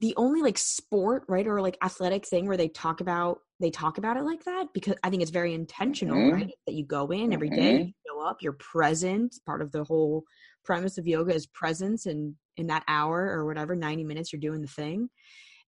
[0.00, 1.46] the only like sport, right?
[1.46, 4.96] Or like athletic thing where they talk about they talk about it like that because
[5.04, 6.32] I think it's very intentional, Mhm.
[6.32, 6.54] right?
[6.66, 7.86] That you go in every day, Mhm.
[7.86, 9.36] you show up, you're present.
[9.46, 10.24] Part of the whole
[10.64, 14.62] premise of yoga is presence and in that hour or whatever, 90 minutes you're doing
[14.62, 15.10] the thing.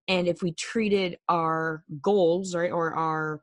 [0.09, 3.43] And if we treated our goals, right, or our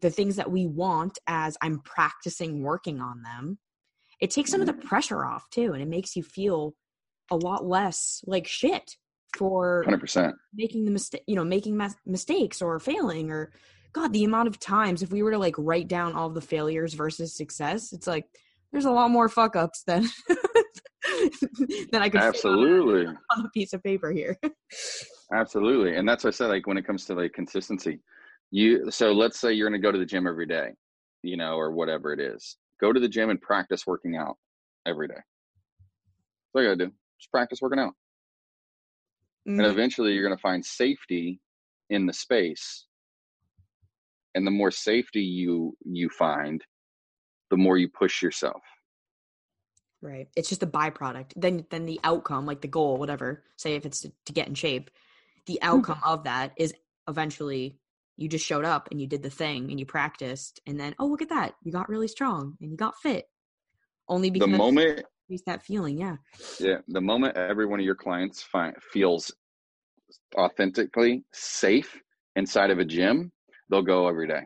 [0.00, 3.58] the things that we want as I'm practicing working on them,
[4.20, 4.88] it takes some of the mm-hmm.
[4.88, 6.74] pressure off too and it makes you feel
[7.30, 8.96] a lot less like shit
[9.36, 10.32] for 100%.
[10.54, 13.52] making the mistake you know making mas- mistakes or failing or
[13.92, 16.94] god the amount of times if we were to like write down all the failures
[16.94, 18.26] versus success it's like
[18.72, 20.04] there's a lot more fuck ups than
[21.90, 23.06] than i could fit on a- Absolutely.
[23.06, 24.38] on a piece of paper here
[25.32, 25.96] Absolutely.
[25.96, 28.00] And that's what I said, like when it comes to like consistency,
[28.54, 30.70] you so let's say you're gonna go to the gym every day,
[31.22, 32.56] you know, or whatever it is.
[32.80, 34.36] Go to the gym and practice working out
[34.86, 35.14] every day.
[35.14, 35.24] That's
[36.54, 36.92] all you gotta do.
[37.18, 37.94] Just practice working out.
[39.58, 39.72] And Mhm.
[39.72, 41.40] eventually you're gonna find safety
[41.90, 42.86] in the space.
[44.36, 46.64] And the more safety you you find,
[47.50, 48.62] the more you push yourself.
[50.02, 53.86] right it's just a byproduct then then the outcome like the goal whatever say if
[53.86, 54.90] it's to, to get in shape
[55.46, 56.74] the outcome of that is
[57.08, 57.78] eventually
[58.16, 61.06] you just showed up and you did the thing and you practiced and then oh
[61.06, 63.26] look at that you got really strong and you got fit
[64.08, 65.06] only because The moment
[65.46, 66.16] that feeling yeah
[66.58, 69.32] Yeah, the moment every one of your clients find, feels
[70.36, 72.00] authentically safe
[72.36, 73.32] inside of a gym,
[73.70, 74.42] they'll go every day.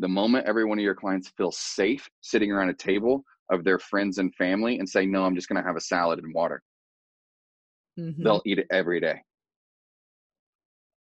[0.00, 3.78] The moment every one of your clients feels safe sitting around a table of their
[3.78, 6.62] friends and family and say, "No, I'm just going to have a salad and water,"
[7.96, 8.24] Mhm.
[8.24, 9.22] they'll eat it every day.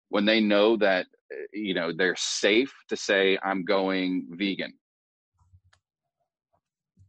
[0.09, 4.73] When they know that uh, you know they're safe to say, "I'm going vegan,"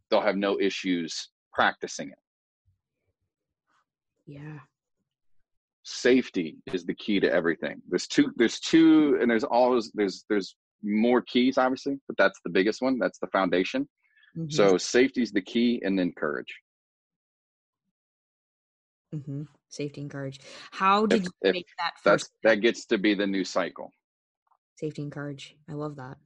[0.09, 2.17] they'll have no issues practicing it.
[4.25, 4.59] yeah
[5.83, 10.55] safety is the key to everything there's two there's two and there's always there's there's
[10.83, 13.87] more keys obviously but that's the biggest one that's the foundation
[14.35, 14.51] Mhm.
[14.51, 16.53] so safety is the key and then courage
[19.15, 19.43] Mm-hmm.
[19.69, 20.39] Safety and courage.
[20.71, 23.43] How did If- you if make that That's first that gets to be the new
[23.43, 23.93] cycle.
[24.75, 25.55] safety and courage?
[25.67, 26.17] I love that.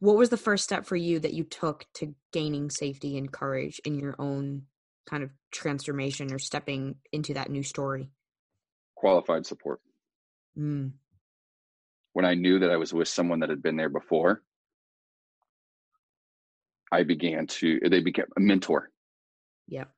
[0.00, 3.80] What was the first step for you that you took to gaining safety and courage
[3.84, 4.66] in your own
[5.06, 8.10] kind of transformation or stepping into that new story?
[8.94, 9.80] Qualified support.
[10.56, 10.92] Mm,
[12.14, 14.42] When I knew that I was with someone that had been there before,
[16.90, 18.90] I began to they became a mentor.
[19.66, 19.90] yep.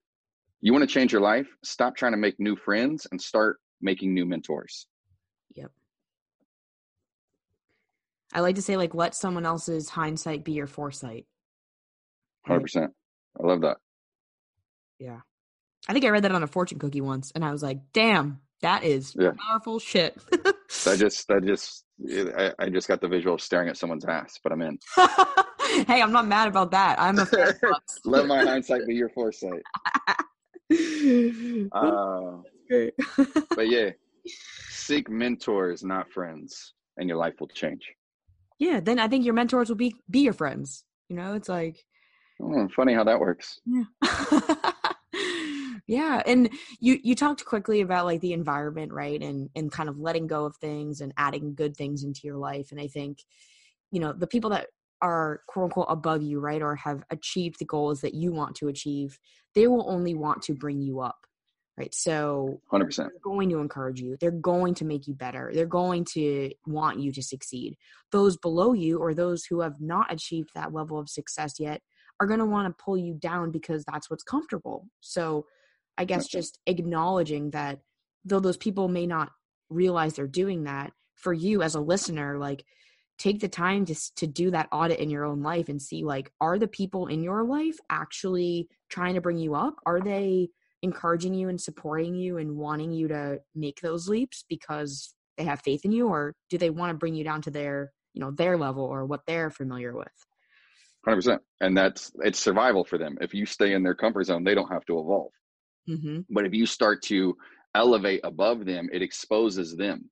[0.65, 1.47] You want to change your life?
[1.62, 4.87] Stop trying to make new friends and start making new mentors.
[5.55, 5.71] Yep.
[8.33, 11.27] I like to say, like, let someone else's hindsight be your foresight.
[12.47, 12.93] Hundred percent.
[13.39, 13.77] I love that.
[14.99, 15.21] Yeah.
[15.87, 18.41] I think I read that on a fortune cookie once, and I was like, damn,
[18.62, 19.33] that is Yeah.
[19.39, 20.17] powerful shit.
[20.31, 21.85] That just that just
[22.39, 24.79] I, I just got the visual of staring at someone's ass, but I'm in.
[25.87, 26.99] hey, I'm not mad about that.
[26.99, 27.29] I'm a.
[28.07, 29.61] Let my hindsight be your foresight.
[31.73, 32.39] Uh,
[32.69, 32.95] Great.
[33.57, 33.91] but yeah,
[34.71, 37.93] seek mentors, not friends, and your life will change.
[38.59, 40.85] yeah, then I think your mentors will be be your friends.
[41.09, 41.85] You know, it's like
[42.41, 43.61] Oh, funny how that works.
[43.65, 43.85] Yeah.
[45.87, 46.51] yeah, and
[46.81, 49.21] you you talked quickly about like the environment, right?
[49.23, 52.71] And and kind of letting go of things and adding good things into your life.
[52.73, 53.19] And I think,
[53.91, 54.69] you know, the people that
[55.03, 58.69] are quote unquote above you, right, or have achieved the goals that you want to
[58.69, 59.19] achieve,
[59.55, 61.19] they will only want to bring you up.
[61.77, 61.93] Right.
[61.93, 63.09] So Hundred percent.
[63.11, 64.17] they're going to encourage you.
[64.21, 65.51] They're going to make you better.
[65.53, 67.77] They're going to want you to succeed.
[68.13, 71.83] Those below you or those who have not achieved that level of success yet
[72.21, 74.87] are going to want to pull you down because that's what's comfortable.
[75.01, 75.47] So
[75.99, 77.81] I guess just acknowledging that
[78.25, 79.31] though those people may not
[79.69, 82.65] realize they're doing that for you as a listener like
[83.19, 86.33] take the time to to do that audit in your own life and see like
[86.41, 90.49] are the people in your life actually trying to bring you up are they
[90.83, 95.61] encouraging you and supporting you and wanting you to make those leaps because they have
[95.62, 98.31] faith in you or do they want to bring you down to their you know
[98.31, 100.12] their level or what they're familiar with
[101.05, 101.43] Hundred percent.
[101.61, 103.19] And that's it's survival for them.
[103.21, 105.33] If you stay in their comfort zone, they don't have to evolve.
[105.87, 106.21] mm-hmm.
[106.31, 107.37] But if you start to
[107.75, 110.11] elevate above them, it exposes them,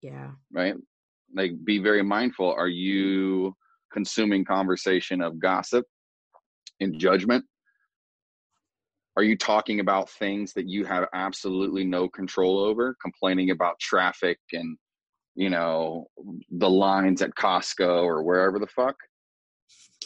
[0.00, 0.74] yeah right?
[1.34, 2.52] Like be very mindful.
[2.52, 3.54] Are you
[3.92, 5.84] consuming conversation of gossip
[6.80, 7.44] and judgment?
[9.16, 14.38] Are you talking about things that you have absolutely no control over, complaining about traffic
[14.52, 14.76] and
[15.34, 16.06] you know
[16.50, 18.96] the lines at Costco or wherever the fuck?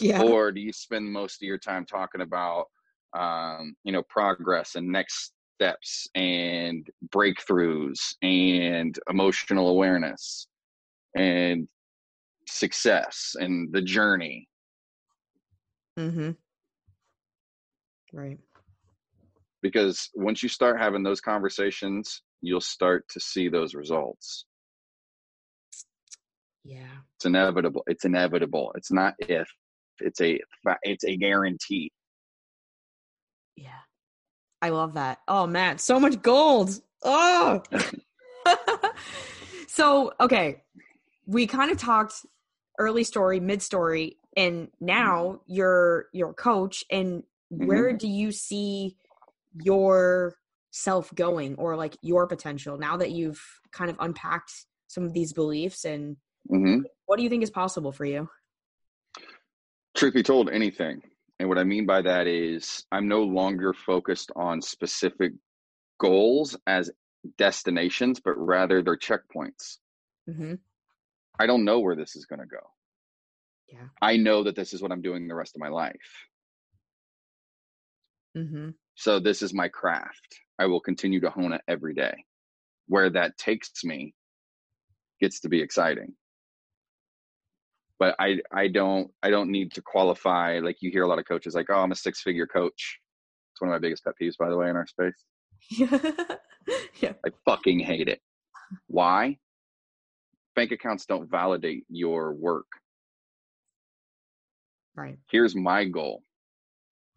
[0.00, 2.66] yeah or do you spend most of your time talking about
[3.16, 10.48] um, you know progress and next steps and breakthroughs and emotional awareness
[11.14, 11.68] and
[12.48, 14.48] success and the journey
[15.98, 16.30] mm-hmm.
[18.12, 18.38] right
[19.62, 24.46] because once you start having those conversations you'll start to see those results
[26.64, 29.48] yeah it's inevitable it's inevitable it's not if
[30.00, 30.40] it's a
[30.82, 31.90] it's a guarantee
[33.56, 33.70] Yeah.
[34.62, 35.18] I love that.
[35.28, 36.70] Oh man, so much gold.
[37.02, 37.62] Oh.
[39.68, 40.62] so, okay.
[41.26, 42.26] We kind of talked
[42.78, 48.96] early story, mid story, and now you're your coach and where do you see
[49.60, 50.36] your
[50.70, 53.42] self going or like your potential now that you've
[53.72, 54.52] kind of unpacked
[54.86, 56.16] some of these beliefs and
[56.48, 58.28] hmm what do you think is possible for you?
[59.96, 61.02] truth be told anything.
[61.40, 65.32] And what i mean by that is i'm no longer focused on specific
[65.98, 66.90] goals as
[67.36, 69.78] destinations but rather they're checkpoints.
[70.28, 70.60] Mhm.
[71.41, 72.64] I don't know where this is going to go.
[73.72, 73.88] Yeah.
[74.03, 76.11] i know that this is what i'm doing the rest of my life.
[78.36, 78.74] Mhm.
[78.95, 80.30] so this is my craft.
[80.59, 82.14] I will continue to hone it every day.
[82.86, 84.14] Where that takes me
[85.20, 86.14] gets to be exciting.
[87.99, 91.26] But i i don't i don't need to qualify like you hear a lot of
[91.26, 92.82] coaches like oh i'm a six figure coach.
[93.53, 95.20] It's one of my biggest pet peeves by the way in our space.
[97.03, 97.14] Yeah.
[97.26, 98.20] i fucking hate it.
[98.86, 99.38] Why
[100.57, 102.66] bank accounts don't validate your work
[104.96, 105.18] Right.
[105.30, 106.22] here's my goal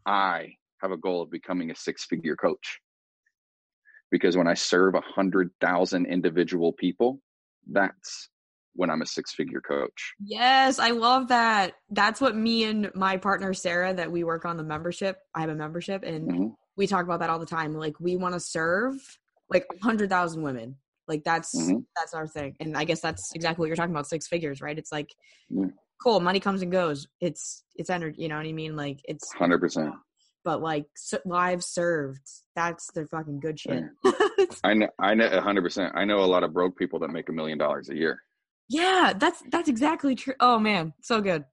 [0.06, 2.80] i have a goal of becoming a six figure coach
[4.12, 7.20] because when i serve a hundred thousand individual people
[7.72, 8.30] that's
[8.76, 11.74] when i'm a six figure coach Yes, I love that.
[11.90, 15.18] That's what me and my partner Sarah that we work on the membership.
[15.36, 16.56] I have a membership and Mhm.
[16.78, 17.74] we talk about that all the time.
[17.74, 18.94] Like we want to serve
[19.50, 20.78] like 100,000 women.
[21.08, 21.86] Like that's Mhm.
[21.96, 22.56] that's our thing.
[22.60, 24.78] And I guess that's exactly what you're talking about six figures, right?
[24.78, 25.10] It's like
[25.50, 25.68] Yeah.
[26.02, 27.08] cool, money comes and goes.
[27.20, 28.76] It's it's energy, you know what I mean?
[28.76, 29.94] Like it's 100%
[30.46, 32.22] but like s lives served,
[32.56, 33.84] that's the fucking good shit.
[34.66, 35.94] I know, I know, hundred percent.
[35.96, 38.22] I know a lot of broke people that make a million dollars a year.
[38.70, 40.34] yeah, that's that's exactly true.
[40.40, 41.46] Oh man, so good.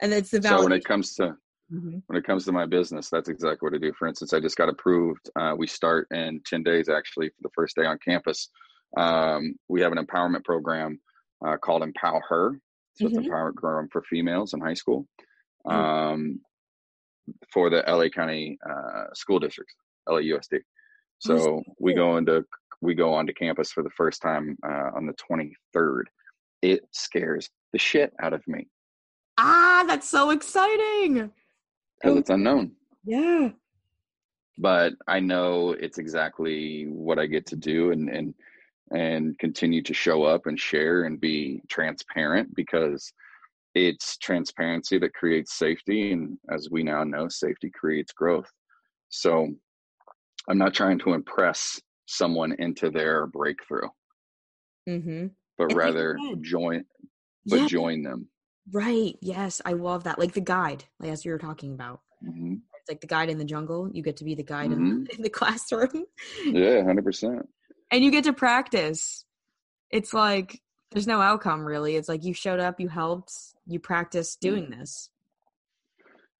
[0.00, 1.36] And it's the So when it comes to
[1.72, 2.02] Mhm.
[2.06, 3.92] when it comes to my business, that's exactly what I do.
[3.98, 5.30] For instance, I just got approved.
[5.36, 8.48] Uh, we start in 10 days, actually, for the first day on campus.
[8.96, 11.00] Um, we have an empowerment program
[11.46, 12.60] uh, called Empower Her.
[12.94, 13.26] So it's Mhm.
[13.26, 15.08] empowerment program for females in high school
[15.66, 15.72] Mm.
[15.72, 16.40] um,
[17.52, 19.74] for the LA County uh, school districts,
[20.08, 20.60] LAUSD.
[21.18, 22.44] So we go into
[22.80, 26.04] we go onto campus for the first time uh, on the 23rd.
[26.62, 28.66] It scares the shit out of me
[29.38, 31.32] Ah, that's so exciting.
[32.00, 32.76] because it's unknown.
[33.04, 33.50] yeah.
[34.58, 38.34] but I know it's exactly what I get to do and and
[38.94, 43.12] and continue to show up and share and be transparent because
[43.74, 48.50] it's transparency that creates safety and as we now know safety creates growth.
[49.08, 49.48] So
[50.48, 53.88] I'm not trying to impress someone into their breakthrough,
[54.88, 55.26] Mm-hmm.
[55.58, 56.84] but And rather join
[57.46, 58.28] but yeah, join them.
[58.72, 59.14] right.
[59.20, 60.18] Yes, I love that.
[60.18, 62.00] Like the guide, like as you were talking about.
[62.22, 63.88] hmm It's like the guide in the jungle.
[63.92, 66.04] You get to be the guide hmm in, in the classroom,
[66.52, 67.48] Yeah, hundred percent.
[67.92, 69.24] And you get to practice.
[69.90, 71.94] It's like there's no outcome really.
[71.96, 73.32] It's like you showed up, you helped,
[73.66, 75.10] you practiced doing this.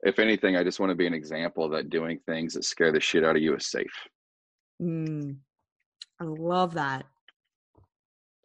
[0.03, 2.99] If anything, I just want to be an example that doing things that scare the
[2.99, 3.93] shit out of you is safe.
[4.83, 5.37] Mm,
[6.21, 7.05] I love that.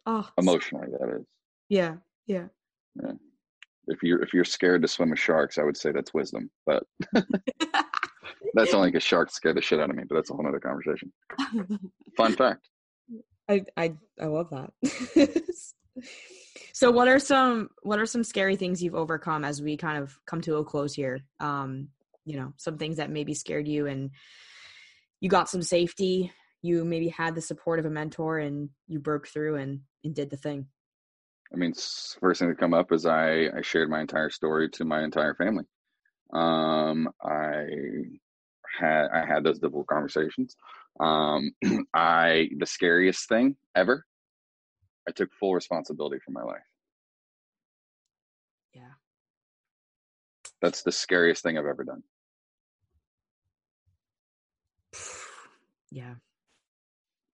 [0.06, 1.26] Oh, Emotionally, that is.
[1.68, 1.96] yeah,
[2.26, 2.46] yeah.
[3.88, 6.48] if you're if you're scared to swim with sharks, I would say that's wisdom.
[6.64, 6.84] But
[8.54, 10.04] that's only because sharks scare the shit out of me.
[10.08, 11.12] But that's a whole other conversation.
[12.16, 12.68] Fun fact.
[13.48, 15.42] I I I love that.
[16.72, 20.18] so what are some what are some scary things you've overcome as we kind of
[20.26, 21.20] come to a close here?
[21.40, 21.88] Um,
[22.24, 24.10] you know, some things that maybe scared you and
[25.20, 26.30] you got some safety,
[26.62, 30.30] you maybe had the support of a mentor and you broke through and, and did
[30.30, 30.66] the thing.
[31.52, 31.72] I mean,
[32.20, 35.34] first thing to come up is I I shared my entire story to my entire
[35.34, 35.64] family.
[36.32, 37.64] Um, I
[38.78, 40.56] had I had those difficult conversations.
[41.00, 41.52] Um,
[41.94, 44.04] I the scariest thing ever.
[45.08, 46.62] I took full responsibility for my life.
[48.74, 48.92] Yeah.
[50.60, 52.02] That's the scariest thing I've ever done.
[55.90, 56.16] Yeah.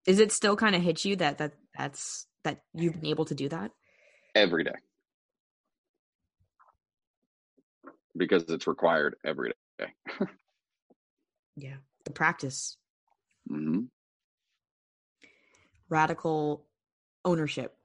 [0.08, 3.36] Is it still kind of hit you that that that's that you've been able to
[3.36, 3.70] do that?
[4.36, 4.76] every day
[8.18, 9.88] because it's required every day.
[11.56, 11.76] Yeah.
[12.06, 12.78] The practice,
[13.50, 13.80] hmm
[15.90, 16.66] radical
[17.26, 17.76] ownership,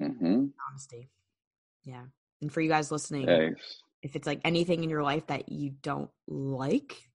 [0.00, 0.46] Mm-hmm.
[0.70, 1.10] honesty.
[1.84, 2.04] Yeah.
[2.40, 3.52] And for you guys listening, Yes.
[4.02, 7.08] if it's like anything in your life that you don't like,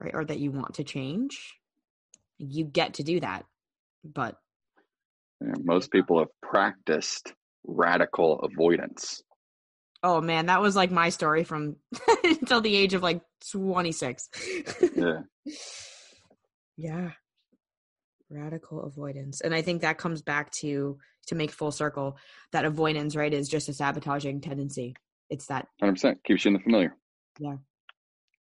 [0.00, 1.58] right, or that you want to change,
[2.38, 3.46] you get to do that.
[4.04, 4.38] But
[5.40, 7.32] Yeah, most people have practiced
[7.66, 9.22] radical avoidance.
[10.02, 11.76] oh man, that was like my story from
[12.24, 14.28] until the age of like 26.
[14.94, 15.20] Yeah.
[16.78, 17.10] yeah.
[18.30, 19.40] Radical avoidance.
[19.40, 22.16] And I think that comes back to to make full circle
[22.52, 24.94] that avoidance, right, is just a sabotaging tendency.
[25.28, 26.94] It's that 100% keeps you in the familiar.
[27.38, 27.56] Yeah.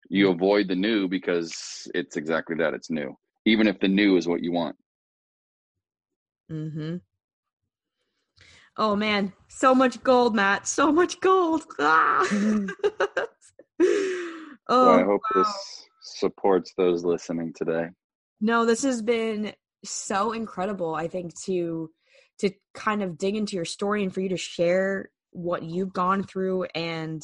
[0.09, 3.17] You avoid the new because it's exactly that it's new.
[3.45, 4.77] Even if the new is what you want.
[6.49, 6.97] Mm-hmm.
[8.77, 10.67] Oh man, so much gold, Matt.
[10.67, 11.63] So much gold.
[11.79, 12.25] Ah!
[12.31, 13.17] oh,
[14.69, 17.87] well, I hope this supports those listening today.
[18.39, 19.53] No, this has been
[19.83, 20.95] so incredible.
[20.95, 21.89] I think to
[22.39, 26.23] to kind of dig into your story and for you to share what you've gone
[26.23, 27.23] through and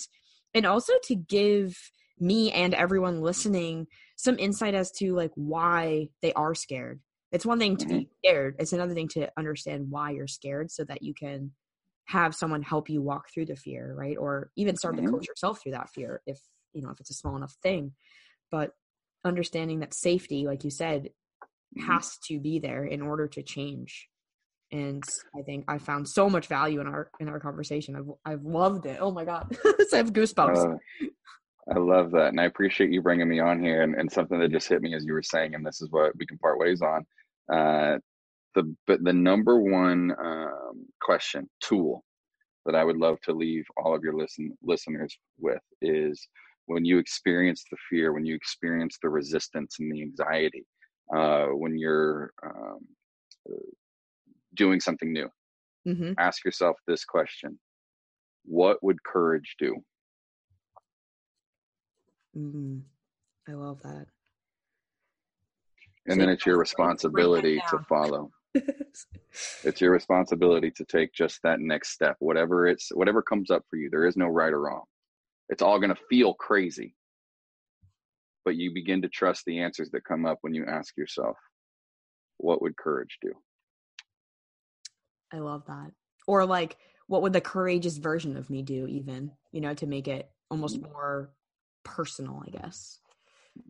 [0.53, 1.77] and also to give
[2.19, 6.99] me and everyone listening some insight as to like why they are scared.
[7.31, 8.55] It's one thing to be scared.
[8.59, 11.51] It's another thing to understand why you're scared so that you can
[12.05, 14.17] have someone help you walk through the fear, right?
[14.17, 16.39] Or even start to coach yourself through that fear if,
[16.73, 17.93] you know, if it's a small enough thing.
[18.51, 18.71] But
[19.23, 21.09] understanding that safety, like you said,
[21.77, 21.85] Mhm.
[21.87, 24.09] has to be there in order to change.
[24.71, 25.03] And
[25.35, 27.95] I think I found so much value in our in our conversation.
[27.95, 28.97] I've I've loved it.
[28.99, 29.45] Oh my god,
[29.93, 30.73] I have goosebumps.
[30.73, 31.07] Uh,
[31.73, 32.27] I love that.
[32.29, 33.83] And I appreciate you bringing me on here.
[33.83, 36.15] And, and something that just hit me as you were saying, and this is what
[36.17, 37.05] we can part ways on.
[37.51, 37.99] Uh,
[38.55, 42.03] the but the number one um, question tool
[42.65, 46.27] that I would love to leave all of your listen listeners with is
[46.67, 50.65] when you experience the fear, when you experience the resistance and the anxiety,
[51.15, 52.79] uh, when you're um,
[54.55, 55.29] doing something new,
[55.85, 57.59] hmm ask yourself this question:
[58.45, 59.75] What would courage do?
[62.37, 62.81] mm
[63.47, 64.05] I love that.
[66.05, 68.31] And So then it's your guys write- write responsibility to follow.
[69.65, 73.77] It's your responsibility to take just that next step, whatever it's whatever comes up for
[73.77, 73.89] you.
[73.89, 74.83] There is no right or wrong.
[75.53, 76.95] It's all going to feel crazy.
[78.43, 81.37] But you begin to trust the answers that come up when you ask yourself,
[82.37, 83.33] what would courage do?
[85.31, 85.91] I love that.
[86.25, 88.87] Or like, what would the courageous version of me do?
[88.87, 91.29] Even you know, to make it almost more
[91.83, 92.99] personal, I guess.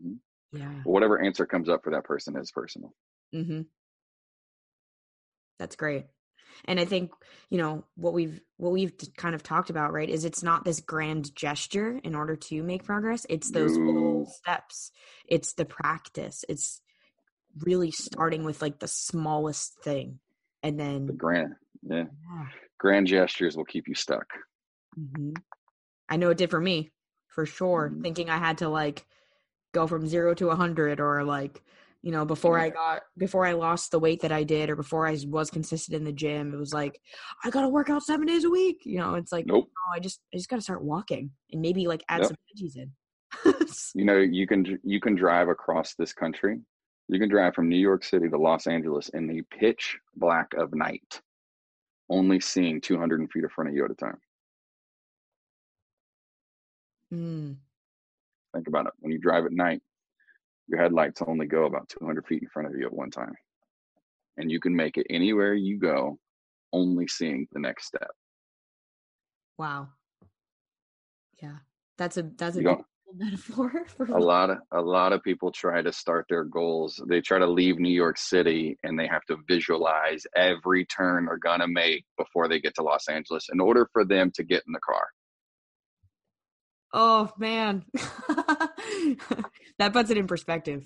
[0.00, 0.20] Mhm.
[0.52, 0.80] Yeah.
[0.84, 2.94] Whatever answer comes up for that person is personal.
[3.34, 3.60] Mm-hmm.
[5.58, 6.06] That's great.
[6.66, 7.10] And I think,
[7.50, 10.80] you know, what we've what we've kind of talked about, right, is it's not this
[10.80, 13.26] grand gesture in order to make progress.
[13.28, 14.32] It's those little No.
[14.32, 14.90] steps.
[15.26, 16.44] It's the practice.
[16.48, 16.80] It's
[17.60, 20.20] really starting with like the smallest thing.
[20.62, 22.04] And then The grand, yeah,
[22.36, 22.46] yeah.
[22.78, 24.26] grand gestures will keep you stuck.
[24.94, 25.32] hmm
[26.08, 26.90] I know it did for me,
[27.28, 27.90] for sure.
[27.90, 28.02] Mhm.
[28.02, 29.06] Thinking I had to like
[29.72, 31.62] go from zero to a hundred, or like
[32.04, 35.06] you know, before I got before I lost the weight that I did, or before
[35.08, 37.00] I was consistent in the gym, it was like
[37.42, 38.82] I got to work out seven days a week.
[38.84, 39.70] You know, it's like Nope.
[39.70, 42.28] no, I just I just got to start walking and maybe like add Yep.
[42.28, 42.92] some veggies in.
[43.94, 46.60] You know, you can you can drive across this country.
[47.08, 50.74] You can drive from New York City to Los Angeles in the pitch black of
[50.74, 51.22] night,
[52.10, 54.18] only seeing 200 feet in front of you at a time.
[57.14, 57.56] Mm,
[58.54, 58.92] Think about it.
[58.98, 59.80] When you drive at night,
[60.68, 63.34] your headlights only go about 200 feet in front of you at one time.
[64.36, 66.18] And you can make it anywhere you go,
[66.72, 68.10] only seeing the next step.
[69.58, 69.88] wow.
[71.42, 71.56] Yeah,
[71.98, 72.76] that's a that's a You don't-
[73.18, 77.00] beautiful metaphor for A lot of a lot of people try to start their goals.
[77.08, 81.36] They try to leave New York City and they have to visualize every turn they're
[81.36, 84.72] gonna make before they get to Los Angeles in order for them to get in
[84.72, 85.06] the car.
[86.96, 87.84] Oh man.
[89.78, 90.84] that puts it in perspective.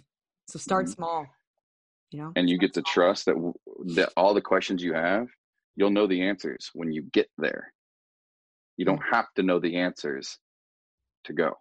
[0.49, 0.95] So start Mhm.
[0.95, 1.27] small.
[2.11, 2.33] You know?
[2.35, 3.53] And you get to trust that, w-
[3.95, 5.29] that all the questions you have,
[5.77, 7.75] you'll know the answers when you get there.
[8.79, 10.39] You don't have to know the answers
[11.25, 11.59] to go.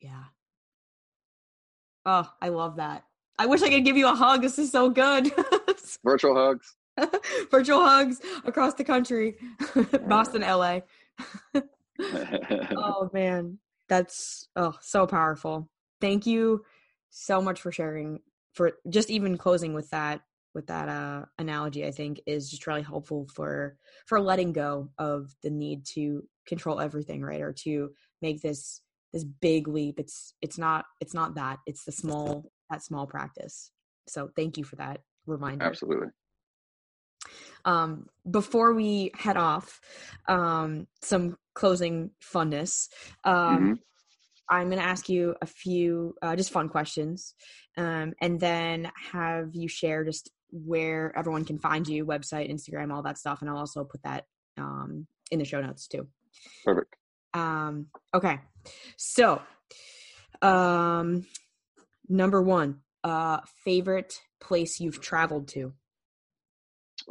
[0.00, 0.24] Yeah.
[2.06, 3.04] Oh, I love that.
[3.38, 4.42] I wish I could give you a hug.
[4.42, 5.32] This is so good.
[6.04, 6.76] Virtual hugs.
[7.50, 9.36] Virtual hugs across the country.
[10.06, 10.80] Boston, LA.
[12.76, 13.58] oh man.
[13.88, 15.68] That's oh so powerful.
[16.00, 16.64] Thank you
[17.10, 18.20] so much for sharing
[18.54, 20.22] for just even closing with that
[20.54, 25.34] with that uh analogy I think is just really helpful for for letting go of
[25.42, 27.40] the need to control everything, right?
[27.40, 27.90] Or to
[28.22, 28.82] make this
[29.12, 29.98] this big leap.
[29.98, 31.58] It's it's not it's not that.
[31.66, 33.70] It's the small that small practice.
[34.06, 35.64] So thank you for that reminder.
[35.64, 36.08] Absolutely.
[37.64, 39.80] Um, before we head off,
[40.28, 42.88] um, some closing funness.
[43.24, 43.78] Um, Mhm.
[44.48, 47.34] I'm going to ask you a few uh, just fun questions,
[47.76, 53.02] um, and then have you share just where everyone can find you, website, Instagram, all
[53.02, 54.26] that stuff, and I'll also put that
[54.58, 56.08] um, in the show notes too.
[56.64, 56.96] Perfect.
[57.32, 58.40] Um, okay,
[58.96, 59.40] so
[60.42, 61.26] um,
[62.08, 65.74] number one, uh, favorite place you've traveled to.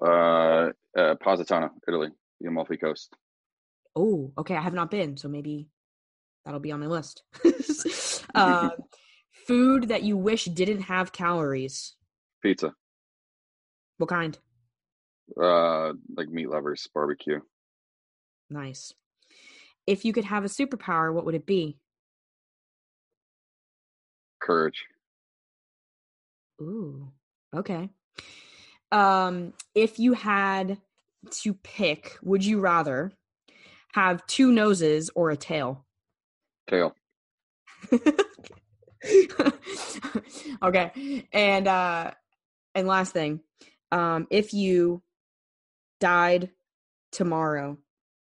[0.01, 2.09] Uh, uh, Positano, Italy,
[2.39, 3.13] the Amalfi Coast.
[3.95, 4.55] Oh, okay.
[4.55, 5.67] I have not been, so maybe
[6.45, 7.23] that'll be on my list.
[8.35, 8.69] uh,
[9.47, 11.95] food that you wish didn't have calories.
[12.41, 12.73] Pizza.
[13.97, 14.38] What kind?
[15.39, 17.39] Uh, like meat lovers, barbecue.
[18.49, 18.93] Nice.
[19.85, 21.77] If you could have a superpower, what would it be?
[24.39, 24.85] Courage.
[26.61, 27.11] Ooh,
[27.55, 27.89] okay.
[28.91, 30.79] Um, if you had
[31.31, 33.11] to pick, would you rather
[33.93, 35.85] have two noses or a tail?
[36.67, 36.95] Tail.
[40.63, 41.27] okay.
[41.31, 42.11] And uh
[42.75, 43.41] and last thing,
[43.91, 45.01] um if you
[45.99, 46.49] died
[47.11, 47.77] tomorrow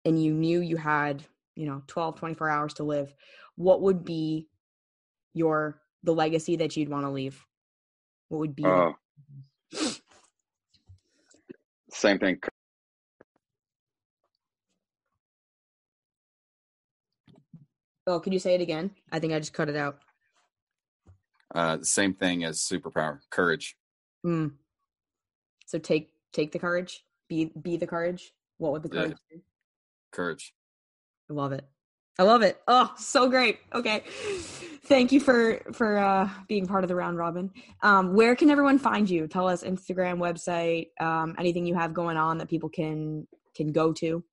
[0.05, 1.23] and you knew you had,
[1.55, 3.13] you know, 12 24 hours to live,
[3.55, 4.47] what would be
[5.33, 7.45] your the legacy that you'd want to leave?
[8.29, 8.95] What would be Oh.
[11.93, 12.39] Same thing.
[18.05, 18.91] Oh, could you say it again?
[19.11, 19.99] I think I just cut it out.
[21.55, 23.77] Uh, same thing as superpower, courage.
[24.25, 24.53] Mm.
[25.65, 27.05] So take take the courage.
[27.29, 28.33] Be be the courage.
[28.57, 29.03] What would the Yeah.
[29.03, 29.41] courage be?
[30.11, 30.53] Courage.
[31.29, 31.65] I love it.
[32.19, 32.61] I love it.
[32.67, 33.59] Oh, so great.
[33.73, 34.03] Okay.
[34.85, 37.51] Thank you for for uh being part of the round robin.
[37.81, 39.27] Um where can everyone find you?
[39.27, 43.93] Tell us Instagram, website, um anything you have going on that people can can go
[43.93, 44.23] to.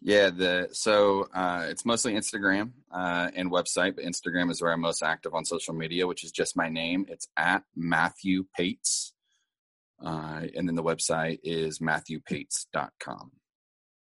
[0.00, 4.80] Yeah, the so uh, it's mostly Instagram uh, and website, but Instagram is where I'm
[4.80, 7.06] most active on social media, which is just my name.
[7.08, 9.12] It's at Matthew Paetz,
[10.04, 13.30] uh, and then the website is matthewpaetz.com.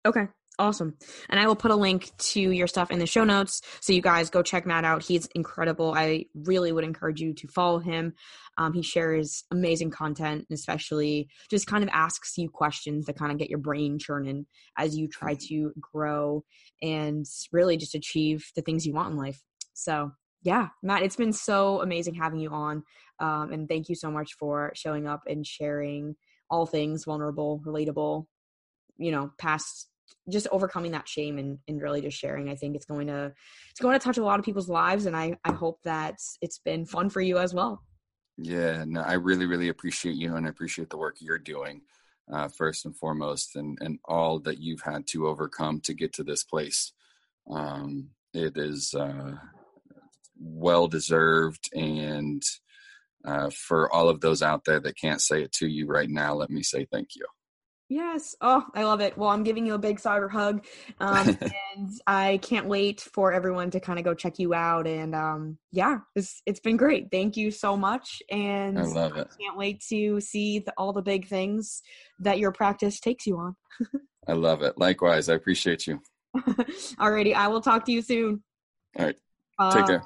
[0.06, 0.28] Okay,
[0.58, 0.96] awesome.
[1.28, 4.02] And I will put a link to your stuff in the show notes so you
[4.02, 5.02] guys go check Matt out.
[5.02, 5.94] He's incredible.
[5.94, 8.14] I really would encourage you to follow him.
[8.56, 13.32] Um, he shares amazing content, and especially just kind of asks you questions that kind
[13.32, 14.46] of get your brain churning
[14.78, 16.44] as you try to grow
[16.80, 19.42] and really just achieve the things you want in life.
[19.72, 20.12] So,
[20.42, 22.84] yeah, Matt, it's been so amazing having you on.
[23.18, 26.14] Um, and thank you so much for showing up and sharing
[26.50, 28.26] all things vulnerable, relatable,
[28.98, 29.88] you know, past
[30.30, 33.32] just overcoming that shame and, and really just sharing i think it's going to
[33.70, 36.58] it's going to touch a lot of people's lives and i i hope that it's
[36.58, 37.82] been fun for you as well.
[38.36, 41.82] Yeah no i really really appreciate you and i appreciate the work you're doing
[42.32, 46.24] uh, first and foremost and and all that you've had to overcome to get to
[46.24, 46.92] this place.
[47.50, 49.32] Um, it is uh,
[50.40, 52.42] well deserved and
[53.24, 56.34] uh, for all of those out there that can't say it to you right now
[56.34, 57.24] let me say thank you
[57.88, 58.34] Yes.
[58.40, 59.16] Oh, I love it.
[59.18, 60.64] Well, I'm giving you a big cyber hug.
[61.00, 61.28] Um,
[61.76, 64.86] and I can't wait for everyone to kind of go check you out.
[64.86, 67.08] And um, yeah, it's, it's been great.
[67.10, 68.22] Thank you so much.
[68.30, 69.28] And I love it.
[69.30, 71.82] I can't wait to see the, all the big things
[72.20, 73.56] that your practice takes you on.
[74.26, 74.78] I love it.
[74.78, 75.28] Likewise.
[75.28, 76.00] I appreciate you.
[76.36, 77.34] Alrighty.
[77.34, 78.42] I will talk to you soon.
[78.98, 79.16] All right.
[79.70, 80.02] Take uh, care.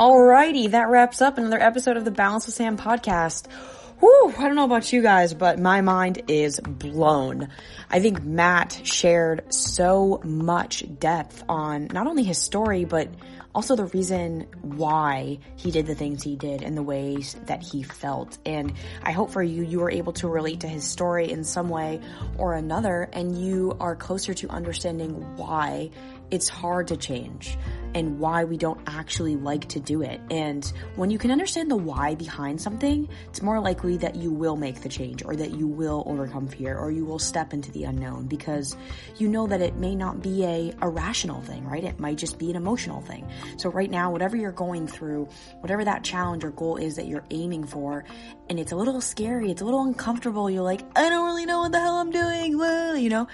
[0.00, 3.52] Alrighty, that wraps up another episode of the Balance with Sam podcast.
[3.98, 7.48] Whew, I don't know about you guys, but my mind is blown.
[7.90, 13.10] I think Matt shared so much depth on not only his story, but
[13.54, 17.82] also the reason why he did the things he did and the ways that he
[17.82, 18.38] felt.
[18.46, 18.72] And
[19.02, 22.00] I hope for you, you were able to relate to his story in some way
[22.38, 25.90] or another, and you are closer to understanding why
[26.30, 27.56] it's hard to change
[27.94, 30.20] and why we don't actually like to do it.
[30.30, 30.64] And
[30.96, 34.82] when you can understand the why behind something, it's more likely that you will make
[34.82, 38.26] the change or that you will overcome fear or you will step into the unknown
[38.26, 38.76] because
[39.18, 41.84] you know that it may not be a, a rational thing, right?
[41.84, 43.28] It might just be an emotional thing.
[43.56, 45.28] So right now, whatever you're going through,
[45.60, 48.04] whatever that challenge or goal is that you're aiming for,
[48.48, 51.60] and it's a little scary, it's a little uncomfortable, you're like, I don't really know
[51.60, 52.52] what the hell I'm doing,
[53.02, 53.26] you know,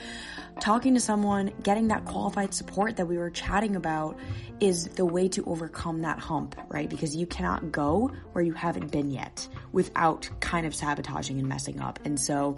[0.61, 4.19] talking to someone, getting that qualified support that we were chatting about
[4.61, 6.89] is the way to overcome that hump, right?
[6.89, 11.81] Because you cannot go where you haven't been yet without kind of sabotaging and messing
[11.81, 11.99] up.
[12.05, 12.57] And so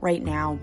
[0.00, 0.58] right now,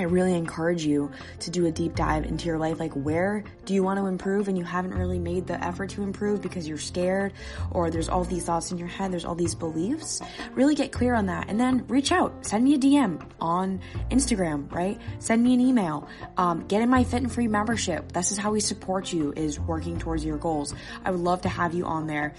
[0.00, 1.10] I really encourage you
[1.40, 2.80] to do a deep dive into your life.
[2.80, 6.02] Like, where do you want to improve and you haven't really made the effort to
[6.02, 7.34] improve because you're scared
[7.70, 10.22] or there's all these thoughts in your head, there's all these beliefs?
[10.54, 12.46] Really get clear on that and then reach out.
[12.46, 14.98] Send me a DM on Instagram, right?
[15.18, 16.08] Send me an email.
[16.38, 18.12] Um, get in my Fit and Free membership.
[18.12, 20.74] This is how we support you is working towards your goals.
[21.04, 22.34] I would love to have you on there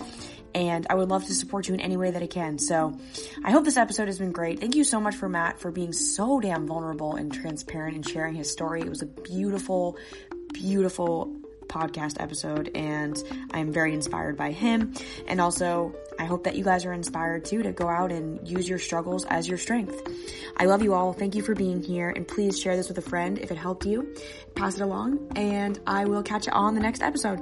[0.53, 2.57] and I would love to support you in any way that I can.
[2.57, 2.97] So
[3.43, 4.59] I hope this episode has been great.
[4.59, 8.35] Thank you so much for Matt for being so damn vulnerable and transparent and sharing
[8.35, 8.81] his story.
[8.81, 9.97] It was a beautiful,
[10.53, 11.35] beautiful
[11.71, 13.17] podcast episode and
[13.51, 14.93] I'm very inspired by him.
[15.27, 18.67] And also, I hope that you guys are inspired too to go out and use
[18.67, 20.01] your struggles as your strength.
[20.57, 21.13] I love you all.
[21.13, 23.85] Thank you for being here and please share this with a friend if it helped
[23.85, 24.13] you.
[24.55, 27.39] Pass it along and I will catch you on the next episode.